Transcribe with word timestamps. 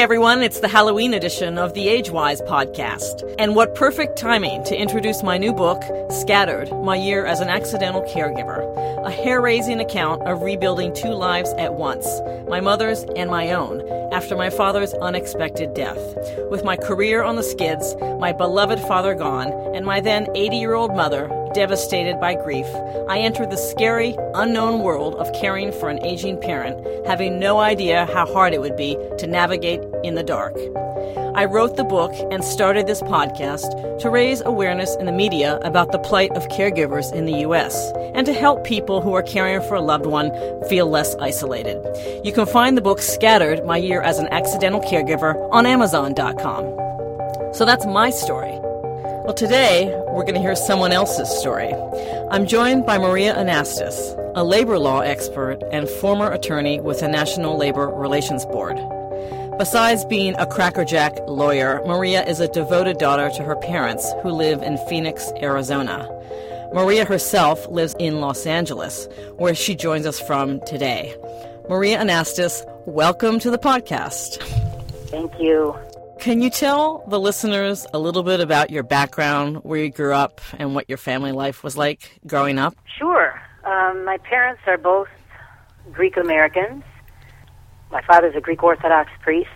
Everyone, 0.00 0.42
it's 0.42 0.60
the 0.60 0.66
Halloween 0.66 1.12
edition 1.12 1.58
of 1.58 1.74
the 1.74 1.88
Agewise 1.88 2.40
podcast. 2.48 3.34
And 3.38 3.54
what 3.54 3.74
perfect 3.74 4.16
timing 4.16 4.64
to 4.64 4.74
introduce 4.74 5.22
my 5.22 5.36
new 5.36 5.52
book, 5.52 5.82
Scattered 6.10 6.72
My 6.82 6.96
Year 6.96 7.26
as 7.26 7.40
an 7.40 7.50
Accidental 7.50 8.00
Caregiver, 8.04 8.64
a 9.06 9.10
hair 9.10 9.42
raising 9.42 9.78
account 9.78 10.22
of 10.22 10.40
rebuilding 10.40 10.94
two 10.94 11.10
lives 11.10 11.52
at 11.58 11.74
once 11.74 12.06
my 12.48 12.60
mother's 12.60 13.04
and 13.14 13.30
my 13.30 13.52
own 13.52 13.86
after 14.10 14.34
my 14.34 14.48
father's 14.48 14.94
unexpected 14.94 15.74
death. 15.74 16.00
With 16.50 16.64
my 16.64 16.76
career 16.76 17.22
on 17.22 17.36
the 17.36 17.42
skids, 17.42 17.94
my 18.18 18.32
beloved 18.32 18.80
father 18.80 19.14
gone, 19.14 19.52
and 19.74 19.84
my 19.84 20.00
then 20.00 20.28
80 20.34 20.56
year 20.56 20.72
old 20.72 20.96
mother 20.96 21.28
devastated 21.54 22.20
by 22.20 22.34
grief, 22.34 22.66
I 23.08 23.18
entered 23.18 23.50
the 23.50 23.56
scary, 23.56 24.16
unknown 24.34 24.80
world 24.80 25.14
of 25.16 25.32
caring 25.32 25.72
for 25.72 25.88
an 25.88 26.04
aging 26.04 26.40
parent, 26.40 26.78
having 27.06 27.38
no 27.38 27.58
idea 27.58 28.06
how 28.12 28.26
hard 28.26 28.52
it 28.52 28.60
would 28.60 28.76
be 28.76 28.96
to 29.18 29.26
navigate 29.26 29.80
in 30.04 30.14
the 30.14 30.22
dark. 30.22 30.56
I 31.34 31.44
wrote 31.44 31.76
the 31.76 31.84
book 31.84 32.12
and 32.30 32.44
started 32.44 32.86
this 32.86 33.02
podcast 33.02 34.00
to 34.00 34.10
raise 34.10 34.40
awareness 34.42 34.94
in 34.96 35.06
the 35.06 35.12
media 35.12 35.58
about 35.58 35.92
the 35.92 35.98
plight 35.98 36.32
of 36.32 36.48
caregivers 36.48 37.12
in 37.12 37.24
the 37.24 37.40
U.S. 37.40 37.92
and 38.14 38.26
to 38.26 38.32
help 38.32 38.64
people 38.64 39.00
who 39.00 39.14
are 39.14 39.22
caring 39.22 39.60
for 39.62 39.74
a 39.74 39.80
loved 39.80 40.06
one 40.06 40.32
feel 40.68 40.88
less 40.88 41.14
isolated. 41.16 41.78
You 42.24 42.32
can 42.32 42.46
find 42.46 42.76
the 42.76 42.82
book 42.82 43.00
Scattered 43.00 43.64
My 43.64 43.76
Year 43.76 44.02
as 44.02 44.18
an 44.18 44.28
Accidental 44.32 44.80
Caregiver 44.80 45.48
on 45.52 45.66
Amazon.com. 45.66 46.64
So 47.54 47.64
that's 47.64 47.86
my 47.86 48.10
story. 48.10 48.60
Well, 49.30 49.36
today 49.36 49.86
we're 50.08 50.24
going 50.24 50.34
to 50.34 50.40
hear 50.40 50.56
someone 50.56 50.90
else's 50.90 51.28
story. 51.28 51.72
I'm 52.32 52.48
joined 52.48 52.84
by 52.84 52.98
Maria 52.98 53.32
Anastas, 53.32 54.32
a 54.34 54.42
labor 54.42 54.76
law 54.76 55.02
expert 55.02 55.62
and 55.70 55.88
former 55.88 56.32
attorney 56.32 56.80
with 56.80 56.98
the 56.98 57.06
National 57.06 57.56
Labor 57.56 57.86
Relations 57.86 58.44
Board. 58.46 58.76
Besides 59.56 60.04
being 60.06 60.34
a 60.36 60.46
crackerjack 60.46 61.16
lawyer, 61.28 61.80
Maria 61.86 62.26
is 62.26 62.40
a 62.40 62.48
devoted 62.48 62.98
daughter 62.98 63.30
to 63.30 63.44
her 63.44 63.54
parents 63.54 64.12
who 64.24 64.30
live 64.30 64.64
in 64.64 64.78
Phoenix, 64.88 65.30
Arizona. 65.40 66.08
Maria 66.74 67.04
herself 67.04 67.68
lives 67.68 67.94
in 68.00 68.20
Los 68.20 68.46
Angeles, 68.46 69.06
where 69.36 69.54
she 69.54 69.76
joins 69.76 70.06
us 70.06 70.18
from 70.18 70.58
today. 70.62 71.14
Maria 71.68 72.00
Anastas, 72.00 72.64
welcome 72.84 73.38
to 73.38 73.52
the 73.52 73.58
podcast. 73.58 74.42
Thank 75.06 75.38
you. 75.38 75.76
Can 76.20 76.42
you 76.42 76.50
tell 76.50 77.02
the 77.08 77.18
listeners 77.18 77.86
a 77.94 77.98
little 77.98 78.22
bit 78.22 78.40
about 78.40 78.68
your 78.68 78.82
background, 78.82 79.56
where 79.64 79.82
you 79.82 79.90
grew 79.90 80.12
up, 80.12 80.42
and 80.58 80.74
what 80.74 80.86
your 80.86 80.98
family 80.98 81.32
life 81.32 81.64
was 81.64 81.78
like 81.78 82.20
growing 82.26 82.58
up? 82.58 82.76
Sure. 82.98 83.40
Um, 83.64 84.04
my 84.04 84.18
parents 84.18 84.60
are 84.66 84.76
both 84.76 85.08
Greek 85.90 86.18
Americans. 86.18 86.84
My 87.90 88.02
father's 88.02 88.36
a 88.36 88.40
Greek 88.42 88.62
Orthodox 88.62 89.10
priest 89.22 89.48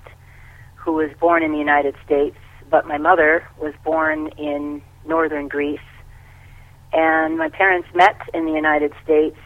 who 0.74 0.92
was 0.92 1.10
born 1.20 1.42
in 1.42 1.52
the 1.52 1.58
United 1.58 1.96
States, 2.02 2.38
but 2.70 2.86
my 2.86 2.96
mother 2.96 3.46
was 3.58 3.74
born 3.84 4.28
in 4.38 4.80
northern 5.06 5.48
Greece. 5.48 5.80
And 6.94 7.36
my 7.36 7.50
parents 7.50 7.88
met 7.94 8.16
in 8.32 8.46
the 8.46 8.52
United 8.52 8.94
States 9.04 9.36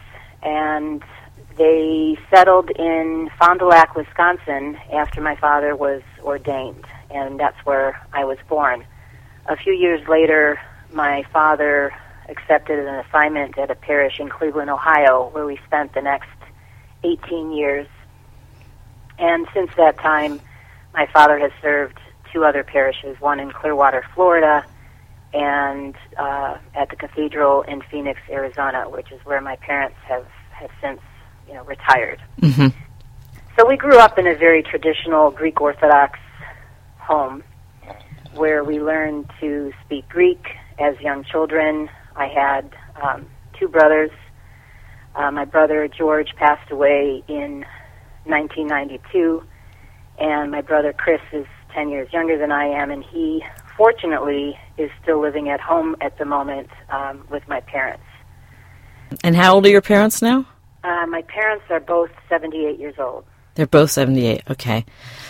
and 0.41 1.03
they 1.57 2.17
settled 2.33 2.69
in 2.69 3.29
Fond 3.37 3.59
du 3.59 3.67
Lac, 3.67 3.93
Wisconsin 3.93 4.77
after 4.93 5.19
my 5.19 5.35
father 5.35 5.75
was 5.75 6.01
ordained 6.23 6.85
and 7.09 7.39
that's 7.39 7.57
where 7.65 7.99
I 8.13 8.25
was 8.25 8.37
born. 8.47 8.85
A 9.47 9.55
few 9.55 9.73
years 9.73 10.07
later, 10.07 10.59
my 10.93 11.23
father 11.33 11.93
accepted 12.27 12.79
an 12.79 13.05
assignment 13.05 13.57
at 13.57 13.71
a 13.71 13.75
parish 13.75 14.19
in 14.19 14.29
Cleveland, 14.29 14.69
Ohio, 14.69 15.29
where 15.31 15.45
we 15.45 15.59
spent 15.65 15.93
the 15.93 16.01
next 16.01 16.29
18 17.03 17.51
years. 17.51 17.87
And 19.17 19.47
since 19.53 19.71
that 19.77 19.97
time, 19.97 20.39
my 20.93 21.07
father 21.11 21.39
has 21.39 21.51
served 21.61 21.97
two 22.31 22.45
other 22.45 22.63
parishes, 22.63 23.19
one 23.19 23.39
in 23.39 23.51
Clearwater, 23.51 24.05
Florida, 24.13 24.65
and 25.33 25.95
uh, 26.17 26.57
at 26.75 26.89
the 26.89 26.95
cathedral 26.95 27.61
in 27.63 27.81
Phoenix, 27.91 28.19
Arizona, 28.29 28.89
which 28.89 29.11
is 29.11 29.19
where 29.25 29.41
my 29.41 29.55
parents 29.57 29.97
have, 30.07 30.25
have 30.51 30.69
since 30.81 31.01
you 31.47 31.53
know, 31.53 31.63
retired. 31.63 32.21
Mm-hmm. 32.41 32.67
So 33.57 33.67
we 33.67 33.77
grew 33.77 33.97
up 33.97 34.17
in 34.17 34.27
a 34.27 34.35
very 34.35 34.63
traditional 34.63 35.31
Greek 35.31 35.59
Orthodox 35.59 36.19
home 37.09 37.43
where 38.35 38.63
we 38.63 38.79
learned 38.79 39.29
to 39.39 39.71
speak 39.83 40.07
Greek 40.07 40.45
as 40.79 40.99
young 41.01 41.23
children. 41.23 41.89
I 42.15 42.27
had 42.27 42.69
um, 43.01 43.25
two 43.59 43.67
brothers. 43.67 44.11
Uh, 45.15 45.31
my 45.31 45.45
brother 45.45 45.87
George 45.87 46.29
passed 46.37 46.71
away 46.71 47.23
in 47.27 47.65
1992, 48.25 49.43
and 50.19 50.51
my 50.51 50.61
brother 50.61 50.93
Chris 50.93 51.21
is 51.33 51.47
10 51.73 51.89
years 51.89 52.13
younger 52.13 52.37
than 52.37 52.51
I 52.51 52.65
am, 52.65 52.91
and 52.91 53.03
he 53.03 53.43
fortunately 53.75 54.57
is 54.77 54.91
still 55.01 55.19
living 55.19 55.49
at 55.49 55.59
home 55.59 55.95
at 55.99 56.17
the 56.19 56.25
moment 56.25 56.69
um, 56.91 57.25
with 57.31 57.47
my 57.47 57.59
parents. 57.61 58.03
And 59.23 59.35
how 59.35 59.55
old 59.55 59.65
are 59.65 59.69
your 59.69 59.81
parents 59.81 60.21
now? 60.21 60.45
Uh, 60.83 61.05
my 61.07 61.23
parents 61.23 61.65
are 61.71 61.79
both 61.79 62.11
78 62.29 62.79
years 62.79 62.95
old. 62.99 63.25
They're 63.55 63.67
both 63.67 63.89
78, 63.89 64.43
okay. 64.51 64.85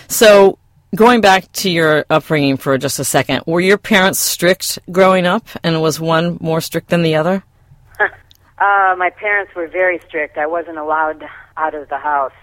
So 0.10 0.60
Going 0.96 1.22
back 1.22 1.52
to 1.52 1.70
your 1.70 2.04
upbringing 2.10 2.58
for 2.58 2.76
just 2.80 2.98
a 2.98 3.04
second, 3.04 3.44
were 3.46 3.62
your 3.62 3.78
parents 3.78 4.20
strict 4.20 4.80
growing 4.92 5.28
up, 5.28 5.46
and 5.64 5.80
was 5.84 6.00
one 6.00 6.40
more 6.42 6.62
strict 6.62 6.90
than 6.90 7.04
the 7.04 7.16
other? 7.16 7.44
uh, 8.00 8.96
my 8.98 9.12
parents 9.16 9.54
were 9.56 9.68
very 9.68 10.00
strict. 10.08 10.40
I 10.40 10.48
wasn't 10.48 10.80
allowed 10.80 11.24
out 11.58 11.76
of 11.76 11.90
the 11.90 12.00
house 12.00 12.34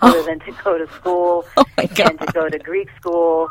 other 0.00 0.18
oh. 0.18 0.26
than 0.26 0.38
to 0.40 0.52
go 0.64 0.78
to 0.78 0.86
school 0.94 1.44
oh 1.56 1.64
and 1.76 2.20
to 2.20 2.26
go 2.32 2.48
to 2.48 2.58
Greek 2.60 2.88
school, 2.96 3.48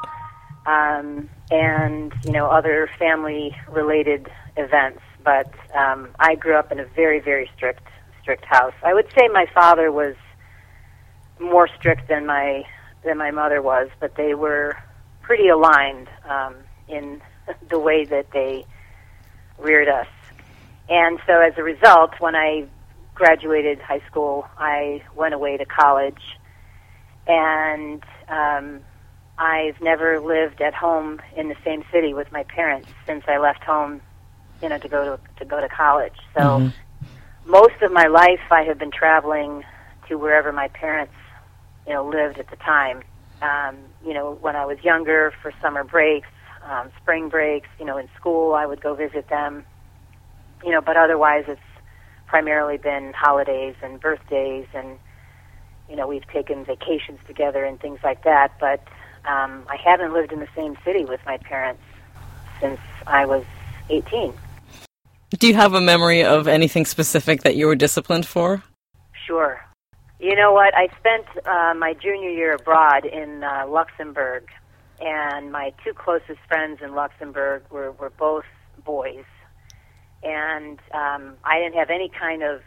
um, 0.65 1.29
and 1.51 2.13
you 2.23 2.31
know 2.31 2.45
other 2.47 2.89
family-related 2.97 4.29
events. 4.55 5.01
But 5.25 5.53
um, 5.75 6.07
I 6.19 6.35
grew 6.35 6.55
up 6.55 6.71
in 6.71 6.79
a 6.79 6.85
very, 6.85 7.19
very 7.19 7.51
strict, 7.55 7.85
strict 8.21 8.45
house. 8.45 8.73
I 8.81 8.93
would 8.93 9.07
say 9.17 9.27
my 9.27 9.45
father 9.53 9.91
was 9.91 10.15
more 11.37 11.67
strict 11.77 12.07
than 12.07 12.25
my 12.25 12.63
than 13.03 13.17
my 13.17 13.31
mother 13.31 13.61
was, 13.61 13.89
but 13.99 14.15
they 14.15 14.33
were 14.33 14.75
pretty 15.21 15.47
aligned 15.47 16.07
um, 16.27 16.55
in 16.87 17.21
the 17.69 17.79
way 17.79 18.05
that 18.05 18.31
they 18.31 18.65
reared 19.57 19.87
us. 19.87 20.07
And 20.89 21.19
so 21.27 21.39
as 21.39 21.53
a 21.57 21.63
result, 21.63 22.19
when 22.19 22.35
I 22.35 22.67
graduated 23.13 23.79
high 23.79 24.01
school, 24.09 24.47
I 24.57 25.03
went 25.15 25.33
away 25.33 25.57
to 25.57 25.65
college, 25.65 26.39
and 27.27 28.03
um, 28.27 28.79
I've 29.37 29.79
never 29.81 30.19
lived 30.19 30.61
at 30.61 30.73
home 30.73 31.21
in 31.35 31.49
the 31.49 31.55
same 31.63 31.83
city 31.91 32.13
with 32.13 32.31
my 32.31 32.43
parents 32.43 32.89
since 33.05 33.23
I 33.27 33.37
left 33.37 33.63
home, 33.63 34.01
you 34.63 34.69
know, 34.69 34.77
to 34.77 34.87
go 34.87 35.03
to 35.15 35.39
to 35.39 35.45
go 35.45 35.61
to 35.61 35.69
college. 35.69 36.15
So 36.33 36.41
mm-hmm. 36.41 37.51
most 37.51 37.81
of 37.81 37.91
my 37.91 38.07
life, 38.07 38.41
I 38.49 38.63
have 38.63 38.79
been 38.79 38.91
traveling 38.91 39.63
to 40.07 40.17
wherever 40.17 40.51
my 40.51 40.69
parents 40.69 41.13
you 41.87 41.93
know 41.93 42.07
lived 42.07 42.37
at 42.39 42.49
the 42.49 42.55
time. 42.57 43.03
Um, 43.41 43.77
you 44.05 44.13
know, 44.13 44.37
when 44.41 44.55
I 44.55 44.65
was 44.65 44.77
younger, 44.83 45.33
for 45.41 45.53
summer 45.61 45.83
breaks, 45.83 46.27
um, 46.63 46.91
spring 47.01 47.29
breaks, 47.29 47.69
you 47.79 47.85
know, 47.85 47.97
in 47.97 48.09
school, 48.15 48.53
I 48.53 48.65
would 48.65 48.81
go 48.81 48.95
visit 48.95 49.29
them. 49.29 49.65
You 50.63 50.71
know, 50.71 50.81
but 50.81 50.97
otherwise, 50.97 51.45
it's 51.47 51.61
primarily 52.27 52.77
been 52.77 53.13
holidays 53.13 53.75
and 53.81 53.99
birthdays, 53.99 54.67
and 54.73 54.97
you 55.89 55.95
know, 55.95 56.07
we've 56.07 56.27
taken 56.27 56.65
vacations 56.65 57.19
together 57.27 57.63
and 57.63 57.79
things 57.79 57.99
like 58.03 58.23
that. 58.23 58.51
But 58.59 58.81
um, 59.25 59.65
I 59.67 59.77
haven't 59.83 60.13
lived 60.13 60.31
in 60.31 60.39
the 60.39 60.47
same 60.55 60.77
city 60.85 61.05
with 61.05 61.19
my 61.25 61.37
parents 61.37 61.81
since 62.61 62.79
I 63.07 63.25
was 63.25 63.43
18. 63.89 64.33
Do 65.37 65.47
you 65.47 65.53
have 65.55 65.73
a 65.73 65.81
memory 65.81 66.23
of 66.23 66.47
anything 66.47 66.85
specific 66.85 67.43
that 67.43 67.55
you 67.55 67.67
were 67.67 67.75
disciplined 67.75 68.25
for? 68.25 68.63
Sure. 69.25 69.63
You 70.19 70.35
know 70.35 70.51
what? 70.51 70.75
I 70.75 70.87
spent 70.99 71.25
uh, 71.47 71.73
my 71.75 71.93
junior 71.93 72.29
year 72.29 72.53
abroad 72.53 73.05
in 73.05 73.43
uh, 73.43 73.65
Luxembourg, 73.67 74.47
and 74.99 75.51
my 75.51 75.73
two 75.83 75.93
closest 75.93 76.39
friends 76.47 76.79
in 76.83 76.93
Luxembourg 76.93 77.63
were, 77.69 77.91
were 77.93 78.09
both 78.09 78.43
boys. 78.83 79.23
And 80.21 80.79
um, 80.93 81.35
I 81.45 81.59
didn't 81.59 81.75
have 81.75 81.89
any 81.89 82.09
kind 82.09 82.43
of 82.43 82.61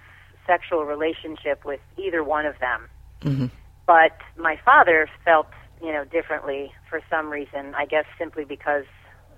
sexual 0.46 0.84
relationship 0.84 1.64
with 1.64 1.80
either 1.98 2.24
one 2.24 2.46
of 2.46 2.58
them. 2.58 2.88
Mm-hmm. 3.20 3.46
But 3.86 4.18
my 4.38 4.58
father 4.64 5.08
felt, 5.22 5.48
you 5.82 5.92
know, 5.92 6.04
differently 6.04 6.72
for 6.88 7.02
some 7.10 7.28
reason. 7.28 7.74
I 7.76 7.84
guess 7.84 8.06
simply 8.18 8.44
because 8.44 8.84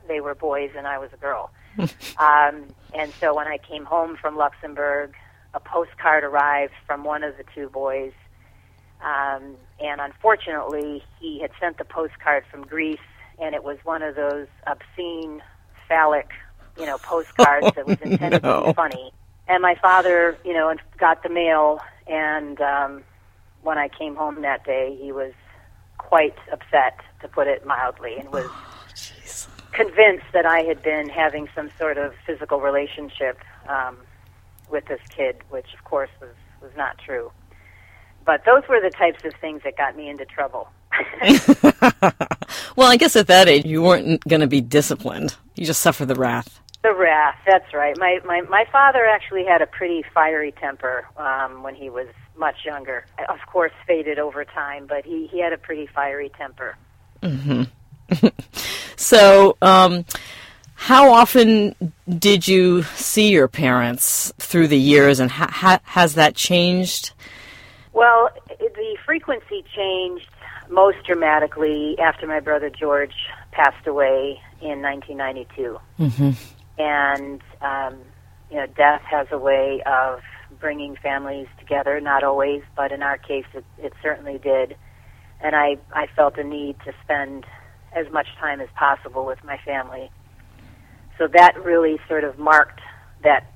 they 0.07 0.21
were 0.21 0.37
boys 0.37 0.71
and 0.77 0.87
I 0.87 0.99
was 0.99 1.11
a 1.13 1.17
girl. 1.17 1.51
um, 1.79 2.67
and 2.95 3.13
so 3.19 3.35
when 3.35 3.49
I 3.49 3.59
came 3.59 3.85
home 3.85 4.17
from 4.17 4.37
Luxembourg, 4.37 5.15
a 5.55 5.61
postcard 5.61 6.25
arrived 6.25 6.73
from 6.87 7.05
one 7.05 7.23
of 7.23 7.37
the 7.37 7.45
two 7.55 7.69
boys. 7.69 8.13
Um, 9.03 9.57
and 9.81 10.01
unfortunately, 10.01 11.03
he 11.21 11.41
had 11.41 11.51
sent 11.61 11.79
the 11.79 11.85
postcard 11.85 12.45
from 12.51 12.63
Greece, 12.63 12.99
and 13.39 13.55
it 13.55 13.63
was 13.63 13.79
one 13.85 14.03
of 14.03 14.17
those 14.17 14.49
obscene, 14.67 15.43
phallic, 15.89 16.31
you 16.79 16.87
know, 16.87 16.99
postcards 16.99 17.71
that 17.77 17.87
was 17.87 17.99
intended 18.03 18.43
no. 18.43 18.61
to 18.61 18.67
be 18.69 18.73
funny. 18.73 19.13
And 19.47 19.63
my 19.63 19.75
father, 19.75 20.39
you 20.45 20.55
know, 20.55 20.75
got 20.99 21.23
the 21.23 21.29
mail, 21.29 21.81
and 22.07 22.61
um, 22.61 23.05
when 23.63 23.79
I 23.79 23.89
came 23.89 24.17
home 24.17 24.43
that 24.43 24.65
day, 24.65 24.97
he 25.01 25.13
was 25.13 25.33
quite 25.99 26.37
upset, 26.53 27.01
to 27.21 27.29
put 27.29 27.47
it 27.47 27.65
mildly, 27.67 28.17
and 28.19 28.31
was 28.31 28.51
convinced 29.73 30.27
that 30.33 30.47
I 30.47 30.61
had 30.61 30.83
been 30.83 31.09
having 31.09 31.49
some 31.55 31.71
sort 31.79 31.99
of 31.99 32.15
physical 32.27 32.61
relationship 32.61 33.39
um, 33.69 33.99
with 34.71 34.87
this 34.87 35.01
kid, 35.09 35.37
which 35.51 35.67
of 35.77 35.85
course 35.85 36.11
was 36.21 36.35
was 36.61 36.73
not 36.77 36.99
true. 36.99 37.31
But 38.25 38.45
those 38.47 38.63
were 38.69 38.81
the 38.81 38.91
types 38.91 39.25
of 39.25 39.35
things 39.41 39.63
that 39.65 39.77
got 39.77 39.97
me 39.97 40.09
into 40.09 40.25
trouble. 40.25 40.69
well, 42.77 42.91
I 42.91 42.97
guess 42.97 43.17
at 43.17 43.27
that 43.27 43.49
age 43.49 43.67
you 43.67 43.83
weren't 43.83 44.27
going 44.27 44.41
to 44.41 44.47
be 44.47 44.61
disciplined. 44.61 45.37
You 45.57 45.67
just 45.67 45.83
suffer 45.83 46.07
the 46.07 46.15
wrath. 46.15 46.61
The 46.83 46.95
wrath, 46.95 47.37
that's 47.47 47.73
right. 47.73 47.97
My 47.99 48.21
my 48.25 48.43
my 48.43 48.65
father 48.71 49.07
actually 49.07 49.45
had 49.45 49.63
a 49.63 49.67
pretty 49.67 50.05
fiery 50.13 50.53
temper 50.53 51.07
um, 51.17 51.63
when 51.63 51.75
he 51.75 51.89
was 51.89 52.09
much 52.37 52.57
younger. 52.65 53.07
Of 53.29 53.39
course, 53.47 53.73
faded 53.87 54.19
over 54.19 54.45
time, 54.45 54.87
but 54.87 55.05
he 55.05 55.27
he 55.27 55.41
had 55.41 55.53
a 55.53 55.59
pretty 55.59 55.87
fiery 55.87 56.31
temper. 56.37 56.77
Mm-hmm. 57.23 57.63
so, 58.97 59.57
um, 59.63 60.05
how 60.85 61.15
often 61.15 61.75
did 62.19 62.47
you 62.47 62.83
see 62.83 63.31
your 63.31 63.49
parents 63.49 64.35
through 64.37 64.69
the 64.69 64.79
years, 64.79 65.19
and 65.19 65.31
ha- 65.31 65.51
ha- 65.51 65.81
has 65.85 66.17
that 66.17 66.35
changed? 66.35 67.13
Well, 67.95 68.29
the 68.59 68.99
frequency 69.07 69.65
changed 69.75 70.29
most 70.69 70.99
dramatically 71.07 71.97
after 71.99 72.27
my 72.27 72.39
brother 72.39 72.69
George 72.69 73.15
passed 73.51 73.87
away 73.87 74.39
in 74.61 74.83
1992. 74.83 75.81
Mm-hmm. 76.01 76.31
And, 76.79 77.41
um, 77.63 77.99
you 78.51 78.59
know, 78.59 78.67
death 78.67 79.01
has 79.11 79.27
a 79.31 79.39
way 79.39 79.83
of 79.87 80.21
bringing 80.61 80.97
families 80.97 81.49
together, 81.59 81.99
not 81.99 82.23
always, 82.23 82.63
but 82.77 82.93
in 82.93 83.03
our 83.03 83.17
case, 83.17 83.47
it, 83.55 83.65
it 83.79 83.95
certainly 84.03 84.37
did. 84.37 84.77
And 85.41 85.57
I, 85.57 85.79
I 85.95 86.09
felt 86.15 86.37
a 86.37 86.45
need 86.45 86.77
to 86.85 86.93
spend 87.03 87.47
as 87.97 88.13
much 88.13 88.27
time 88.39 88.61
as 88.61 88.69
possible 88.77 89.25
with 89.25 89.43
my 89.45 89.57
family. 89.65 90.11
So 91.19 91.29
that 91.29 91.53
really 91.65 91.99
sort 92.09 92.25
of 92.25 92.39
marked 92.39 92.81
that 93.23 93.47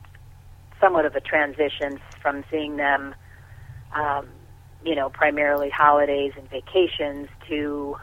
somewhat 0.81 1.05
of 1.05 1.15
a 1.15 1.21
transition 1.21 1.99
from 2.23 2.45
seeing 2.51 2.77
them, 2.77 3.15
um, 3.95 4.29
you 4.85 4.95
know, 4.95 5.11
primarily 5.11 5.71
holidays 5.71 6.33
and 6.37 6.49
vacations 6.49 7.29
to 7.49 7.97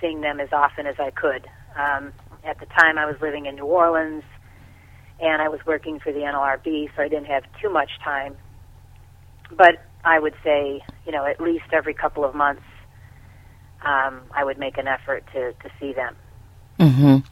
seeing 0.00 0.20
them 0.20 0.40
as 0.40 0.52
often 0.52 0.86
as 0.86 0.96
I 0.98 1.10
could. 1.10 1.46
Um, 1.76 2.12
at 2.44 2.58
the 2.60 2.66
time, 2.66 2.98
I 2.98 3.06
was 3.06 3.16
living 3.22 3.46
in 3.46 3.54
New 3.54 3.64
Orleans, 3.64 4.24
and 5.20 5.40
I 5.40 5.48
was 5.48 5.60
working 5.64 6.00
for 6.00 6.12
the 6.12 6.20
NLRB, 6.20 6.90
so 6.94 7.02
I 7.02 7.08
didn't 7.08 7.26
have 7.26 7.44
too 7.60 7.70
much 7.70 7.90
time. 8.04 8.36
But 9.56 9.84
I 10.04 10.18
would 10.18 10.34
say, 10.42 10.82
you 11.06 11.12
know, 11.12 11.24
at 11.24 11.40
least 11.40 11.66
every 11.72 11.94
couple 11.94 12.24
of 12.24 12.34
months, 12.34 12.62
um, 13.84 14.22
I 14.34 14.44
would 14.44 14.58
make 14.58 14.78
an 14.78 14.88
effort 14.88 15.24
to, 15.32 15.52
to 15.52 15.70
see 15.80 15.92
them. 15.92 16.16
Mm-hmm. 16.78 17.31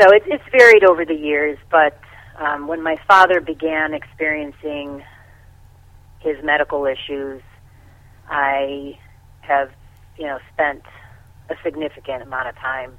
So 0.00 0.10
it, 0.10 0.22
it's 0.26 0.44
varied 0.50 0.84
over 0.84 1.04
the 1.04 1.14
years, 1.14 1.58
but 1.70 1.98
um, 2.36 2.68
when 2.68 2.82
my 2.82 2.96
father 3.06 3.40
began 3.40 3.94
experiencing 3.94 5.02
his 6.20 6.36
medical 6.42 6.86
issues, 6.86 7.42
I 8.28 8.98
have, 9.40 9.70
you 10.16 10.26
know, 10.26 10.38
spent 10.52 10.82
a 11.50 11.54
significant 11.62 12.22
amount 12.22 12.48
of 12.48 12.56
time 12.56 12.92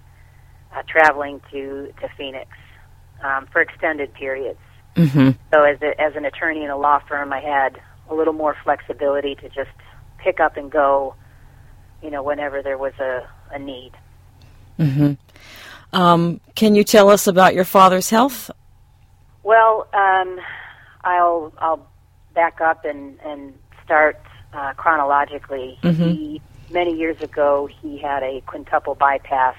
uh, 0.75 0.83
traveling 0.87 1.41
to 1.51 1.93
to 2.01 2.09
Phoenix 2.17 2.49
um, 3.23 3.47
for 3.51 3.61
extended 3.61 4.13
periods. 4.13 4.59
Mm-hmm. 4.95 5.31
So 5.51 5.63
as 5.63 5.81
a, 5.81 5.99
as 6.01 6.15
an 6.15 6.25
attorney 6.25 6.63
in 6.63 6.69
a 6.69 6.77
law 6.77 6.99
firm, 7.07 7.31
I 7.31 7.39
had 7.39 7.79
a 8.09 8.15
little 8.15 8.33
more 8.33 8.55
flexibility 8.63 9.35
to 9.35 9.49
just 9.49 9.69
pick 10.17 10.39
up 10.39 10.57
and 10.57 10.71
go 10.71 11.15
you 12.01 12.09
know, 12.09 12.23
whenever 12.23 12.61
there 12.61 12.77
was 12.77 12.93
a, 12.99 13.27
a 13.51 13.59
need. 13.59 13.91
Mm-hmm. 14.77 15.13
Um, 15.91 16.39
can 16.55 16.75
you 16.75 16.83
tell 16.83 17.09
us 17.09 17.27
about 17.27 17.53
your 17.55 17.65
father's 17.65 18.09
health? 18.09 18.51
Well, 19.43 19.87
um, 19.93 20.39
I'll 21.03 21.53
I'll 21.57 21.87
back 22.33 22.61
up 22.61 22.85
and 22.85 23.19
and 23.25 23.53
start 23.83 24.19
uh, 24.53 24.73
chronologically. 24.73 25.79
Mm-hmm. 25.81 26.03
He, 26.03 26.41
many 26.71 26.95
years 26.95 27.21
ago, 27.21 27.67
he 27.81 27.97
had 27.97 28.23
a 28.23 28.41
quintuple 28.45 28.95
bypass. 28.95 29.55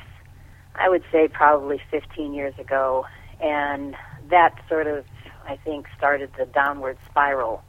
I 0.76 0.88
would 0.88 1.02
say 1.10 1.28
probably 1.28 1.80
15 1.90 2.32
years 2.32 2.54
ago, 2.58 3.06
and 3.40 3.96
that 4.28 4.54
sort 4.68 4.86
of 4.86 5.04
I 5.46 5.56
think 5.56 5.86
started 5.96 6.30
the 6.38 6.46
downward 6.46 6.96
spiral. 7.10 7.62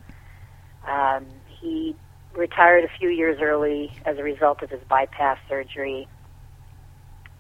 Um, 0.87 1.25
he 1.47 1.95
retired 2.35 2.83
a 2.83 2.89
few 2.99 3.09
years 3.09 3.39
early 3.41 3.91
as 4.05 4.17
a 4.17 4.23
result 4.23 4.61
of 4.61 4.69
his 4.69 4.81
bypass 4.87 5.37
surgery. 5.49 6.07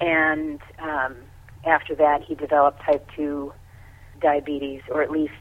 And 0.01 0.59
um, 0.79 1.15
after 1.65 1.95
that, 1.95 2.23
he 2.27 2.35
developed 2.35 2.81
type 2.83 3.07
2 3.15 3.53
diabetes, 4.19 4.81
or 4.89 5.01
at 5.01 5.11
least 5.11 5.33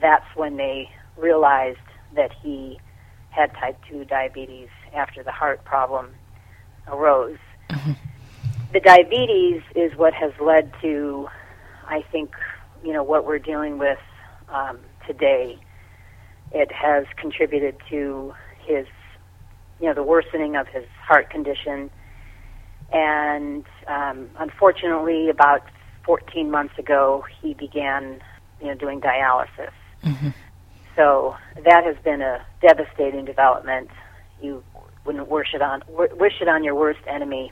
that's 0.00 0.24
when 0.34 0.56
they 0.56 0.88
realized 1.16 1.78
that 2.16 2.30
he 2.42 2.80
had 3.30 3.52
type 3.54 3.78
2 3.90 4.06
diabetes 4.06 4.68
after 4.94 5.22
the 5.22 5.30
heart 5.30 5.64
problem 5.64 6.08
arose. 6.88 7.38
Mm-hmm. 7.70 7.92
The 8.72 8.80
diabetes 8.80 9.62
is 9.74 9.96
what 9.96 10.14
has 10.14 10.32
led 10.40 10.72
to, 10.80 11.28
I 11.86 12.02
think, 12.10 12.32
you 12.82 12.92
know, 12.92 13.02
what 13.02 13.26
we're 13.26 13.38
dealing 13.38 13.78
with 13.78 13.98
um, 14.48 14.78
today. 15.06 15.58
It 16.52 16.72
has 16.72 17.04
contributed 17.16 17.76
to 17.90 18.34
his, 18.64 18.86
you 19.80 19.86
know, 19.86 19.94
the 19.94 20.02
worsening 20.02 20.56
of 20.56 20.68
his 20.68 20.84
heart 21.06 21.30
condition. 21.30 21.90
And 22.92 23.64
um, 23.86 24.28
unfortunately, 24.38 25.30
about 25.30 25.62
14 26.04 26.50
months 26.50 26.78
ago, 26.78 27.24
he 27.40 27.54
began, 27.54 28.20
you 28.60 28.68
know, 28.68 28.74
doing 28.74 29.00
dialysis. 29.00 29.72
Mm-hmm. 30.04 30.28
So 30.96 31.36
that 31.64 31.84
has 31.84 31.96
been 32.04 32.20
a 32.20 32.44
devastating 32.60 33.24
development. 33.24 33.88
You 34.40 34.62
wouldn't 35.04 35.28
wish 35.28 35.54
it 35.54 35.62
on 35.62 35.82
wish 35.88 36.34
it 36.40 36.48
on 36.48 36.64
your 36.64 36.74
worst 36.74 37.00
enemy. 37.06 37.50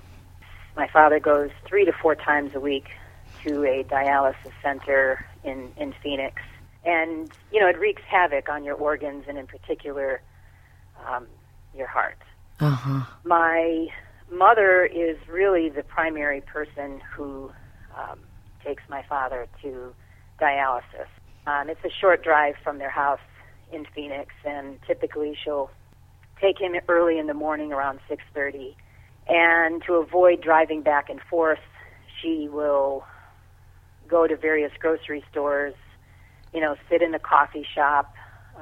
My 0.76 0.88
father 0.88 1.18
goes 1.18 1.50
three 1.66 1.84
to 1.84 1.92
four 1.92 2.14
times 2.14 2.54
a 2.54 2.60
week 2.60 2.88
to 3.44 3.64
a 3.64 3.84
dialysis 3.84 4.52
center 4.62 5.24
in 5.42 5.70
in 5.76 5.94
Phoenix, 6.02 6.42
and 6.84 7.30
you 7.50 7.60
know 7.60 7.68
it 7.68 7.78
wreaks 7.78 8.02
havoc 8.08 8.48
on 8.48 8.62
your 8.64 8.74
organs 8.74 9.24
and 9.26 9.38
in 9.38 9.46
particular 9.46 10.20
um, 11.08 11.26
your 11.74 11.86
heart. 11.86 12.18
Uh-huh. 12.60 13.04
My 13.24 13.88
mother 14.30 14.84
is 14.84 15.16
really 15.28 15.68
the 15.68 15.82
primary 15.82 16.40
person 16.40 17.00
who 17.14 17.50
um, 17.96 18.18
takes 18.64 18.82
my 18.88 19.02
father 19.08 19.46
to 19.62 19.92
dialysis. 20.40 21.08
Um, 21.46 21.68
it's 21.68 21.84
a 21.84 21.90
short 22.00 22.22
drive 22.22 22.54
from 22.62 22.78
their 22.78 22.90
house 22.90 23.18
in 23.72 23.84
Phoenix, 23.94 24.32
and 24.44 24.78
typically 24.86 25.36
she'll 25.42 25.70
take 26.40 26.58
him 26.58 26.74
early 26.88 27.18
in 27.18 27.26
the 27.26 27.34
morning 27.34 27.72
around 27.72 28.00
6:30. 28.08 28.74
And 29.28 29.82
to 29.84 29.94
avoid 29.94 30.40
driving 30.40 30.82
back 30.82 31.08
and 31.08 31.20
forth, 31.20 31.60
she 32.20 32.48
will 32.48 33.04
go 34.08 34.26
to 34.26 34.36
various 34.36 34.72
grocery 34.80 35.24
stores, 35.30 35.74
you 36.52 36.60
know, 36.60 36.74
sit 36.88 37.00
in 37.02 37.14
a 37.14 37.18
coffee 37.18 37.66
shop, 37.74 38.12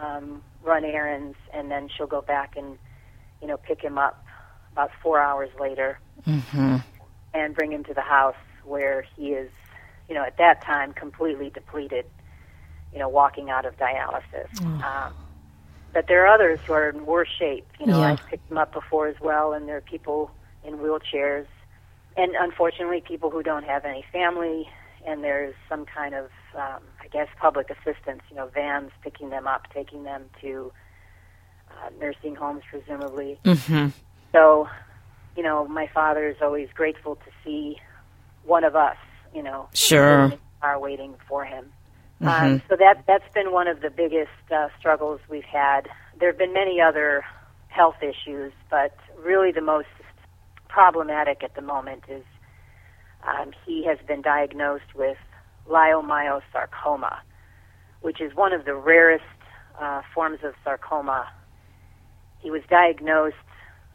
um, 0.01 0.43
run 0.63 0.85
errands, 0.85 1.37
and 1.55 1.71
then 1.71 1.89
she'll 1.89 2.07
go 2.07 2.21
back 2.21 2.57
and, 2.57 2.77
you 3.41 3.49
know, 3.49 3.57
pick 3.57 3.81
him 3.81 3.97
up 3.97 4.23
about 4.79 4.93
four 5.03 5.21
hours 5.21 5.51
later 5.59 5.99
mm-hmm. 6.25 6.77
and 7.35 7.55
bring 7.55 7.73
him 7.73 7.83
to 7.83 7.95
the 7.95 8.01
house 8.01 8.37
where 8.65 9.03
he 9.17 9.31
is, 9.31 9.51
you 10.09 10.15
know, 10.15 10.23
at 10.23 10.37
that 10.39 10.63
time 10.65 10.93
completely 10.93 11.51
depleted, 11.51 12.07
you 12.93 13.01
know, 13.01 13.09
walking 13.09 13.51
out 13.51 13.65
of 13.67 13.77
dialysis. 13.77 14.49
Mm. 14.55 14.83
Um, 14.85 15.13
but 15.93 16.07
there 16.07 16.25
are 16.25 16.33
others 16.33 16.61
who 16.65 16.75
are 16.75 16.91
in 16.91 17.07
worse 17.07 17.29
shape. 17.29 17.67
You 17.81 17.87
know, 17.87 17.99
yeah. 17.99 18.13
I've 18.13 18.25
picked 18.27 18.49
them 18.49 18.59
up 18.59 18.73
before 18.73 19.09
as 19.09 19.17
well, 19.21 19.53
and 19.53 19.67
there 19.67 19.79
are 19.79 19.81
people 19.81 20.31
in 20.63 20.79
wheelchairs, 20.79 21.47
and 22.17 22.35
unfortunately, 22.39 23.01
people 23.01 23.31
who 23.31 23.43
don't 23.43 23.65
have 23.65 23.85
any 23.85 24.05
family, 24.13 24.69
and 25.05 25.25
there's 25.25 25.55
some 25.69 25.87
kind 25.87 26.15
of 26.15 26.31
um, 26.55 26.83
I 27.01 27.09
guess, 27.11 27.29
public 27.41 27.71
assistance, 27.71 28.23
you 28.31 28.37
know, 28.37 28.47
vans 28.47 28.91
picking 29.03 29.31
them 29.31 29.47
up, 29.47 29.67
taking 29.73 30.05
them 30.05 30.25
to 30.41 30.73
uh, 31.71 31.91
nursing 32.01 32.35
homes, 32.35 32.63
presumably. 32.71 33.39
Mm-hmm. 33.45 33.89
So, 34.33 34.69
you 35.37 35.43
know, 35.43 35.67
my 35.67 35.89
father 35.93 36.29
is 36.29 36.37
always 36.43 36.69
grateful 36.75 37.17
to 37.17 37.31
see 37.45 37.77
one 38.45 38.65
of 38.65 38.77
us, 38.77 38.97
you 39.35 39.43
know, 39.43 39.69
sure, 39.75 40.33
are 40.63 40.79
waiting 40.79 41.15
for 41.29 41.45
him. 41.45 41.67
Mm-hmm. 42.21 42.29
Um, 42.29 42.63
so 42.69 42.77
that 42.77 43.05
that's 43.07 43.33
been 43.33 43.53
one 43.53 43.69
of 43.69 43.81
the 43.81 43.91
biggest 43.91 44.31
uh, 44.51 44.69
struggles 44.79 45.21
we've 45.29 45.45
had. 45.45 45.89
There 46.19 46.29
have 46.29 46.39
been 46.39 46.53
many 46.53 46.81
other 46.81 47.25
health 47.69 48.03
issues, 48.03 48.53
but 48.71 48.97
really 49.23 49.53
the 49.53 49.61
most 49.61 49.87
problematic 50.69 51.43
at 51.45 51.55
the 51.55 51.63
moment 51.63 52.05
is 52.09 52.25
um, 53.27 53.53
he 53.65 53.85
has 53.85 53.99
been 54.07 54.23
diagnosed 54.23 54.95
with 54.95 55.19
leiomyosarcoma, 55.69 57.19
which 58.01 58.21
is 58.21 58.35
one 58.35 58.53
of 58.53 58.65
the 58.65 58.75
rarest 58.75 59.25
uh, 59.81 60.03
forms 60.15 60.41
of 60.43 60.55
sarcoma. 60.65 61.29
He 62.41 62.51
was 62.51 62.63
diagnosed 62.69 63.37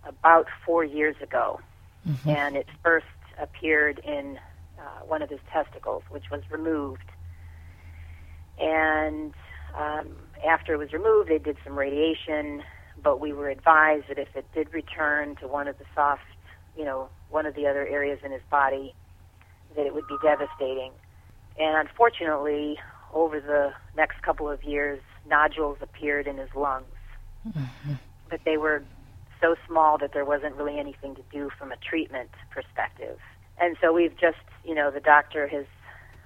about 0.05 0.47
four 0.65 0.83
years 0.83 1.15
ago, 1.21 1.59
mm-hmm. 2.07 2.29
and 2.29 2.55
it 2.55 2.67
first 2.83 3.05
appeared 3.39 3.99
in 3.99 4.39
uh, 4.79 5.05
one 5.07 5.21
of 5.21 5.29
his 5.29 5.39
testicles, 5.51 6.03
which 6.09 6.29
was 6.31 6.41
removed. 6.51 7.09
And 8.59 9.33
um, 9.77 10.15
after 10.47 10.73
it 10.73 10.77
was 10.77 10.93
removed, 10.93 11.29
they 11.29 11.39
did 11.39 11.57
some 11.63 11.77
radiation, 11.77 12.63
but 13.01 13.19
we 13.19 13.33
were 13.33 13.49
advised 13.49 14.05
that 14.09 14.19
if 14.19 14.35
it 14.35 14.45
did 14.53 14.73
return 14.73 15.35
to 15.37 15.47
one 15.47 15.67
of 15.67 15.77
the 15.79 15.85
soft, 15.95 16.21
you 16.77 16.85
know, 16.85 17.09
one 17.29 17.45
of 17.45 17.55
the 17.55 17.67
other 17.67 17.87
areas 17.87 18.19
in 18.23 18.31
his 18.31 18.41
body, 18.51 18.93
that 19.75 19.85
it 19.85 19.93
would 19.93 20.07
be 20.07 20.17
devastating. 20.21 20.91
And 21.59 21.87
unfortunately, 21.87 22.77
over 23.13 23.39
the 23.39 23.73
next 23.95 24.21
couple 24.21 24.49
of 24.49 24.63
years, 24.63 24.99
nodules 25.27 25.77
appeared 25.81 26.27
in 26.27 26.37
his 26.37 26.49
lungs. 26.55 26.85
Mm-hmm. 27.47 27.93
But 28.29 28.41
they 28.45 28.57
were 28.57 28.83
so 29.43 29.55
small 29.67 29.97
that 29.97 30.13
there 30.13 30.23
wasn't 30.23 30.55
really 30.55 30.79
anything 30.79 31.15
to 31.15 31.21
do 31.31 31.49
from 31.59 31.71
a 31.71 31.75
treatment 31.77 32.29
perspective. 32.49 33.19
And 33.59 33.75
so 33.81 33.91
we've 33.91 34.17
just, 34.17 34.37
you 34.63 34.73
know, 34.73 34.89
the 34.89 35.01
doctor, 35.01 35.47
his 35.47 35.65